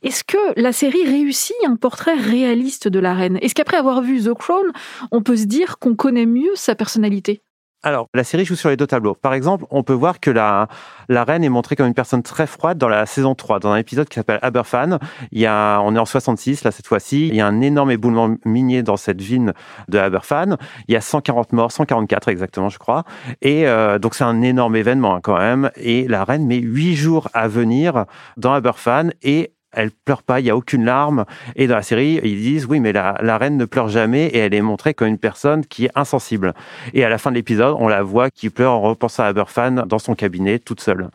Est-ce 0.04 0.24
que 0.24 0.38
la 0.60 0.72
série 0.72 1.04
réussit 1.04 1.56
un 1.66 1.76
portrait 1.76 2.16
réaliste 2.16 2.88
de 2.88 3.00
la 3.00 3.16
reine? 3.16 3.40
Est-ce 3.42 3.56
qu'après 3.56 3.78
avoir 3.78 4.02
vu 4.04 4.22
The 4.22 4.34
Crown, 4.36 4.72
on 5.12 5.24
peut 5.24 5.38
se 5.38 5.46
dire 5.46 5.80
qu'on 5.80 5.96
connaît 5.96 6.28
mieux 6.28 6.52
sa 6.54 6.76
personnalité? 6.76 7.42
Alors, 7.88 8.10
la 8.14 8.26
série 8.26 8.44
joue 8.44 8.58
sur 8.58 8.68
les 8.68 8.76
deux 8.76 8.86
tableaux. 8.86 9.16
Par 9.16 9.34
exemple, 9.34 9.64
on 9.70 9.82
peut 9.82 9.94
voir 9.94 10.20
que 10.20 10.30
la, 10.30 10.68
la 11.08 11.24
reine 11.24 11.46
est 11.46 11.50
montrée 11.50 11.78
comme 11.78 11.88
une 11.88 11.94
personne 11.94 12.22
très 12.22 12.46
froide 12.46 12.78
dans 12.78 12.90
la 12.90 13.06
saison 13.06 13.34
3, 13.34 13.60
dans 13.60 13.72
un 13.72 13.78
épisode 13.78 14.10
qui 14.10 14.16
s'appelle 14.16 14.40
Aberfan. 14.42 15.00
Il 15.32 15.40
y 15.40 15.46
a, 15.46 15.80
on 15.80 15.96
est 15.96 16.00
en 16.00 16.06
66, 16.06 16.66
là, 16.66 16.72
cette 16.72 16.86
fois-ci. 16.86 17.30
Il 17.30 17.36
y 17.36 17.40
a 17.40 17.48
un 17.48 17.62
énorme 17.62 17.92
éboulement 17.92 18.36
minier 18.44 18.84
dans 18.84 18.98
cette 18.98 19.22
ville 19.22 19.54
de 19.88 19.98
Aberfan. 19.98 20.58
Il 20.90 20.96
y 20.96 20.98
a 20.98 21.02
140 21.02 21.54
morts, 21.54 21.72
144 21.72 22.28
exactement, 22.28 22.68
je 22.68 22.78
crois. 22.78 23.06
Et 23.42 23.66
euh, 23.70 24.00
donc, 24.00 24.16
c'est 24.16 24.26
un 24.26 24.42
énorme 24.42 24.76
événement, 24.76 25.16
hein, 25.16 25.20
quand 25.24 25.38
même. 25.38 25.72
Et 25.78 26.10
la 26.10 26.26
reine 26.26 26.46
met 26.46 26.58
huit 26.58 26.98
jours 26.98 27.30
à 27.34 27.48
venir 27.48 28.04
dans 28.36 28.52
Aberfan 28.52 29.12
et 29.24 29.54
elle 29.72 29.92
pleure 29.92 30.24
pas, 30.24 30.40
il 30.40 30.46
y 30.46 30.50
a 30.50 30.56
aucune 30.56 30.86
larme. 30.86 31.26
Et 31.56 31.68
dans 31.68 31.76
la 31.76 31.82
série, 31.82 32.20
ils 32.24 32.42
disent 32.42 32.66
oui, 32.66 32.80
mais 32.80 32.94
la, 32.94 33.38
reine 33.38 33.58
ne 33.58 33.66
pleure 33.66 33.90
jamais 33.90 34.26
et 34.28 34.40
elle 34.40 34.54
est 34.54 34.62
montrée 34.62 34.94
comme 34.94 35.08
une 35.08 35.18
personne 35.18 35.66
qui 35.66 35.86
est 35.86 35.92
insensible. 35.96 36.54
Et 36.94 37.04
à 37.04 37.10
la 37.10 37.18
fin 37.18 37.32
de 37.32 37.36
l'épisode, 37.36 37.76
on 37.80 37.88
la 37.88 38.02
voit 38.02 38.30
qui 38.30 38.50
pleure 38.50 38.74
en 38.74 38.82
repensant 38.82 39.24
à 39.24 39.28
Aberfan 39.28 39.86
dans 39.86 40.00
son 40.00 40.16
cabinet, 40.16 40.60
toute 40.60 40.82
seule. 40.82 41.10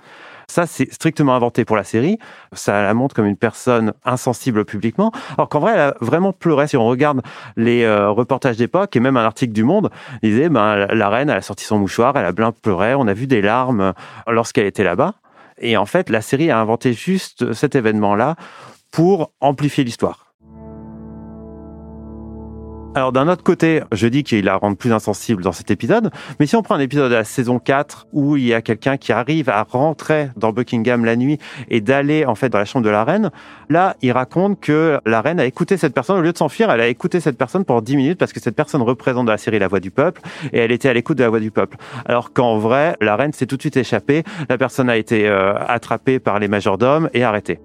Ça, 0.48 0.66
c'est 0.66 0.92
strictement 0.92 1.34
inventé 1.34 1.64
pour 1.64 1.76
la 1.76 1.84
série. 1.84 2.18
Ça 2.52 2.82
la 2.82 2.92
montre 2.92 3.14
comme 3.14 3.24
une 3.24 3.38
personne 3.38 3.94
insensible 4.04 4.64
publiquement. 4.66 5.10
Alors 5.38 5.48
qu'en 5.48 5.60
vrai, 5.60 5.72
elle 5.72 5.80
a 5.80 5.94
vraiment 6.00 6.34
pleuré. 6.34 6.66
Si 6.68 6.76
on 6.76 6.84
regarde 6.84 7.22
les 7.56 7.84
euh, 7.84 8.10
reportages 8.10 8.58
d'époque 8.58 8.94
et 8.94 9.00
même 9.00 9.16
un 9.16 9.24
article 9.24 9.54
du 9.54 9.64
Monde, 9.64 9.90
il 10.22 10.30
disait, 10.30 10.50
ben, 10.50 10.86
la 10.86 11.08
reine, 11.08 11.30
elle 11.30 11.38
a 11.38 11.42
sorti 11.42 11.64
son 11.64 11.78
mouchoir, 11.78 12.16
elle 12.16 12.26
a 12.26 12.32
bien 12.32 12.52
pleuré. 12.52 12.94
On 12.94 13.06
a 13.06 13.14
vu 13.14 13.26
des 13.26 13.40
larmes 13.40 13.94
lorsqu'elle 14.26 14.66
était 14.66 14.84
là-bas. 14.84 15.14
Et 15.62 15.77
en 15.77 15.87
fait, 15.87 16.11
la 16.11 16.20
série 16.20 16.51
a 16.51 16.59
inventé 16.59 16.92
juste 16.92 17.55
cet 17.55 17.75
événement-là 17.75 18.37
pour 18.90 19.33
amplifier 19.40 19.85
l'histoire. 19.85 20.31
Alors 22.94 23.11
d'un 23.11 23.26
autre 23.28 23.42
côté, 23.42 23.81
je 23.90 24.07
dis 24.07 24.22
qu'il 24.22 24.44
la 24.44 24.57
rend 24.57 24.74
plus 24.74 24.92
insensible 24.92 25.42
dans 25.42 25.52
cet 25.52 25.70
épisode, 25.70 26.11
mais 26.38 26.46
si 26.46 26.57
on 26.57 26.62
prend 26.62 26.74
un 26.74 26.81
épisode 26.81 27.11
de 27.11 27.14
la 27.14 27.24
saison 27.24 27.59
4 27.59 28.09
où 28.12 28.37
il 28.37 28.44
y 28.44 28.52
a 28.52 28.61
quelqu'un 28.61 28.98
qui 28.98 29.12
arrive 29.12 29.48
à 29.48 29.62
rentrer 29.62 30.28
dans 30.37 30.52
Buckingham 30.52 31.07
la 31.07 31.16
nuit 31.16 31.38
et 31.70 31.81
d'aller 31.81 32.26
en 32.26 32.35
fait 32.35 32.50
dans 32.50 32.59
la 32.59 32.66
chambre 32.66 32.85
de 32.85 32.90
la 32.90 33.02
reine, 33.02 33.31
là, 33.70 33.96
il 34.02 34.12
raconte 34.12 34.61
que 34.61 35.00
la 35.07 35.22
reine 35.22 35.40
a 35.40 35.46
écouté 35.46 35.78
cette 35.78 35.94
personne 35.94 36.18
au 36.18 36.20
lieu 36.20 36.33
de 36.33 36.37
s'enfuir, 36.37 36.70
elle 36.70 36.83
a 36.83 36.87
écouté 36.87 37.20
cette 37.20 37.38
personne 37.38 37.64
pendant 37.64 37.81
10 37.81 37.96
minutes 37.96 38.18
parce 38.18 38.35
que 38.35 38.40
cette 38.40 38.57
personne 38.57 38.83
représente 38.83 39.24
dans 39.24 39.33
la 39.33 39.38
série 39.38 39.59
la 39.59 39.68
voix 39.68 39.81
du 39.81 39.90
peuple 39.90 40.20
et 40.52 40.59
elle 40.59 40.70
était 40.70 40.90
à 40.90 40.92
l'écoute 40.92 41.16
de 41.16 41.22
la 41.22 41.31
voix 41.31 41.40
du 41.40 41.50
peuple. 41.50 41.78
Alors 42.05 42.35
qu'en 42.35 42.59
vrai, 42.59 42.98
la 43.00 43.16
reine 43.16 43.33
s'est 43.33 43.46
tout 43.46 43.57
de 43.57 43.62
suite 43.62 43.78
échappée, 43.78 44.22
la 44.50 44.59
personne 44.59 44.90
a 44.90 44.98
été 44.98 45.26
euh, 45.26 45.55
attrapée 45.66 46.18
par 46.18 46.38
les 46.38 46.48
majordomes 46.48 47.09
et 47.14 47.24
arrêtée. 47.24 47.59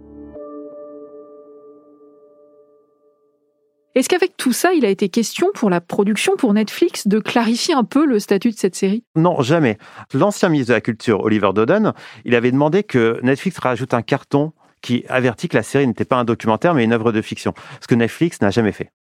Est-ce 3.98 4.10
qu'avec 4.10 4.38
tout 4.38 4.54
ça, 4.54 4.74
il 4.74 4.86
a 4.86 4.90
été 4.90 5.10
question 5.10 5.48
pour 5.56 5.72
la 5.72 5.82
production, 5.82 6.36
pour 6.38 6.54
Netflix, 6.54 7.08
de 7.08 7.18
clarifier 7.18 7.74
un 7.74 7.84
peu 7.84 8.06
le 8.06 8.20
statut 8.20 8.52
de 8.52 8.56
cette 8.56 8.76
série? 8.76 9.04
Non, 9.16 9.42
jamais. 9.42 9.80
L'ancien 10.14 10.50
ministre 10.50 10.70
de 10.70 10.76
la 10.76 10.82
Culture, 10.82 11.22
Oliver 11.22 11.50
Dodon, 11.52 11.94
il 12.24 12.36
avait 12.36 12.52
demandé 12.52 12.84
que 12.84 13.20
Netflix 13.24 13.58
rajoute 13.58 13.96
un 13.96 14.04
carton 14.04 14.54
qui 14.84 15.04
avertit 15.10 15.48
que 15.48 15.58
la 15.58 15.64
série 15.64 15.88
n'était 15.88 16.06
pas 16.06 16.18
un 16.18 16.26
documentaire 16.26 16.76
mais 16.76 16.84
une 16.84 16.94
œuvre 16.94 17.12
de 17.12 17.24
fiction, 17.24 17.56
ce 17.82 17.88
que 17.88 17.96
Netflix 17.96 18.40
n'a 18.40 18.52
jamais 18.52 18.72
fait. 18.72 18.92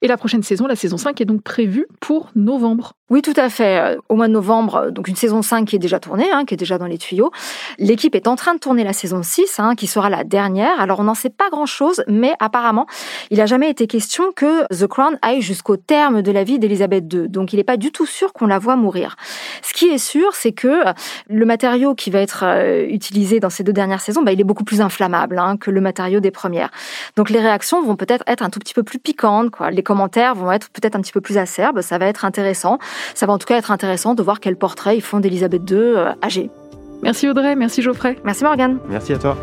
Et 0.00 0.06
la 0.06 0.16
prochaine 0.16 0.42
saison, 0.42 0.66
la 0.66 0.76
saison 0.76 0.96
5, 0.96 1.20
est 1.20 1.24
donc 1.24 1.42
prévue 1.42 1.86
pour 2.00 2.30
novembre. 2.36 2.92
Oui, 3.10 3.22
tout 3.22 3.32
à 3.36 3.48
fait. 3.48 3.80
Euh, 3.80 3.96
au 4.10 4.16
mois 4.16 4.28
de 4.28 4.34
novembre, 4.34 4.74
euh, 4.76 4.90
donc 4.90 5.08
une 5.08 5.16
saison 5.16 5.40
5 5.40 5.66
qui 5.66 5.76
est 5.76 5.78
déjà 5.78 5.98
tournée, 5.98 6.30
hein, 6.30 6.44
qui 6.44 6.52
est 6.52 6.58
déjà 6.58 6.76
dans 6.76 6.86
les 6.86 6.98
tuyaux. 6.98 7.30
L'équipe 7.78 8.14
est 8.14 8.28
en 8.28 8.36
train 8.36 8.52
de 8.52 8.58
tourner 8.58 8.84
la 8.84 8.92
saison 8.92 9.22
6, 9.22 9.58
hein, 9.58 9.74
qui 9.74 9.86
sera 9.86 10.10
la 10.10 10.24
dernière. 10.24 10.78
Alors, 10.78 11.00
on 11.00 11.04
n'en 11.04 11.14
sait 11.14 11.30
pas 11.30 11.48
grand-chose, 11.48 12.04
mais 12.06 12.34
apparemment, 12.38 12.86
il 13.30 13.38
n'a 13.38 13.46
jamais 13.46 13.70
été 13.70 13.86
question 13.86 14.30
que 14.36 14.66
The 14.66 14.86
Crown 14.86 15.18
aille 15.22 15.40
jusqu'au 15.40 15.78
terme 15.78 16.20
de 16.20 16.30
la 16.30 16.44
vie 16.44 16.58
d'Elisabeth 16.58 17.10
II. 17.10 17.28
Donc, 17.28 17.54
il 17.54 17.56
n'est 17.56 17.64
pas 17.64 17.78
du 17.78 17.92
tout 17.92 18.04
sûr 18.04 18.34
qu'on 18.34 18.46
la 18.46 18.58
voit 18.58 18.76
mourir. 18.76 19.16
Ce 19.62 19.72
qui 19.72 19.86
est 19.86 19.98
sûr, 19.98 20.34
c'est 20.34 20.52
que 20.52 20.88
euh, 20.88 20.92
le 21.30 21.46
matériau 21.46 21.94
qui 21.94 22.10
va 22.10 22.20
être 22.20 22.44
utilisé 22.88 23.40
dans 23.40 23.50
ces 23.50 23.64
deux 23.64 23.72
dernières 23.72 24.02
saisons, 24.02 24.22
bah, 24.22 24.32
il 24.32 24.40
est 24.40 24.44
beaucoup 24.44 24.64
plus 24.64 24.82
inflammable 24.82 25.38
hein, 25.38 25.56
que 25.56 25.70
le 25.70 25.80
matériau 25.80 26.20
des 26.20 26.30
premières. 26.30 26.70
Donc, 27.16 27.30
les 27.30 27.40
réactions 27.40 27.82
vont 27.82 27.96
peut-être 27.96 28.22
être 28.26 28.42
un 28.42 28.50
tout 28.50 28.58
petit 28.58 28.74
peu 28.74 28.82
plus 28.82 28.98
piquantes. 28.98 29.50
Quoi. 29.50 29.70
Commentaires 29.88 30.34
vont 30.34 30.52
être 30.52 30.68
peut-être 30.70 30.94
un 30.94 31.00
petit 31.00 31.12
peu 31.12 31.20
plus 31.20 31.38
acerbes. 31.38 31.80
Ça 31.80 31.98
va 31.98 32.06
être 32.06 32.24
intéressant. 32.24 32.78
Ça 33.14 33.26
va 33.26 33.32
en 33.32 33.38
tout 33.38 33.46
cas 33.46 33.56
être 33.56 33.72
intéressant 33.72 34.14
de 34.14 34.22
voir 34.22 34.38
quel 34.38 34.56
portrait 34.56 34.96
ils 34.96 35.02
font 35.02 35.18
d'Elisabeth 35.18 35.68
II 35.70 35.76
euh, 35.76 36.12
âgée. 36.22 36.50
Merci 37.02 37.28
Audrey, 37.28 37.56
merci 37.56 37.80
Geoffrey. 37.82 38.16
Merci 38.24 38.44
Morgane. 38.44 38.78
Merci 38.88 39.14
à 39.14 39.18
toi. 39.18 39.36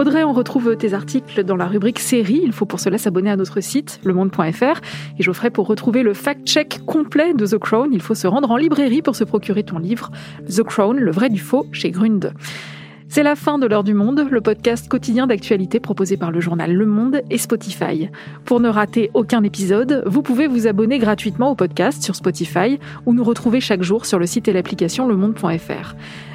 Audrey, 0.00 0.24
on 0.24 0.32
retrouve 0.32 0.78
tes 0.78 0.94
articles 0.94 1.44
dans 1.44 1.56
la 1.56 1.66
rubrique 1.66 1.98
série. 1.98 2.40
Il 2.42 2.52
faut 2.52 2.64
pour 2.64 2.80
cela 2.80 2.96
s'abonner 2.96 3.30
à 3.30 3.36
notre 3.36 3.60
site, 3.60 4.00
lemonde.fr. 4.02 4.80
Et 5.18 5.22
Geoffrey, 5.22 5.50
pour 5.50 5.66
retrouver 5.66 6.02
le 6.02 6.14
fact-check 6.14 6.86
complet 6.86 7.34
de 7.34 7.44
The 7.44 7.58
Crown, 7.58 7.90
il 7.92 8.00
faut 8.00 8.14
se 8.14 8.26
rendre 8.26 8.50
en 8.50 8.56
librairie 8.56 9.02
pour 9.02 9.14
se 9.14 9.24
procurer 9.24 9.62
ton 9.62 9.78
livre 9.78 10.10
The 10.48 10.62
Crown, 10.62 10.96
le 10.96 11.10
vrai 11.10 11.28
du 11.28 11.38
faux, 11.38 11.66
chez 11.72 11.90
Grund. 11.90 12.32
C'est 13.08 13.22
la 13.22 13.36
fin 13.36 13.58
de 13.58 13.66
l'heure 13.66 13.84
du 13.84 13.92
monde, 13.92 14.26
le 14.30 14.40
podcast 14.40 14.88
quotidien 14.88 15.26
d'actualité 15.26 15.80
proposé 15.80 16.16
par 16.16 16.30
le 16.30 16.40
journal 16.40 16.72
Le 16.72 16.86
Monde 16.86 17.20
et 17.28 17.36
Spotify. 17.36 18.08
Pour 18.46 18.60
ne 18.60 18.70
rater 18.70 19.10
aucun 19.12 19.42
épisode, 19.42 20.02
vous 20.06 20.22
pouvez 20.22 20.46
vous 20.46 20.66
abonner 20.66 20.98
gratuitement 20.98 21.50
au 21.50 21.54
podcast 21.54 22.02
sur 22.02 22.16
Spotify 22.16 22.78
ou 23.04 23.12
nous 23.12 23.24
retrouver 23.24 23.60
chaque 23.60 23.82
jour 23.82 24.06
sur 24.06 24.18
le 24.18 24.24
site 24.24 24.48
et 24.48 24.54
l'application 24.54 25.06
lemonde.fr. 25.06 25.94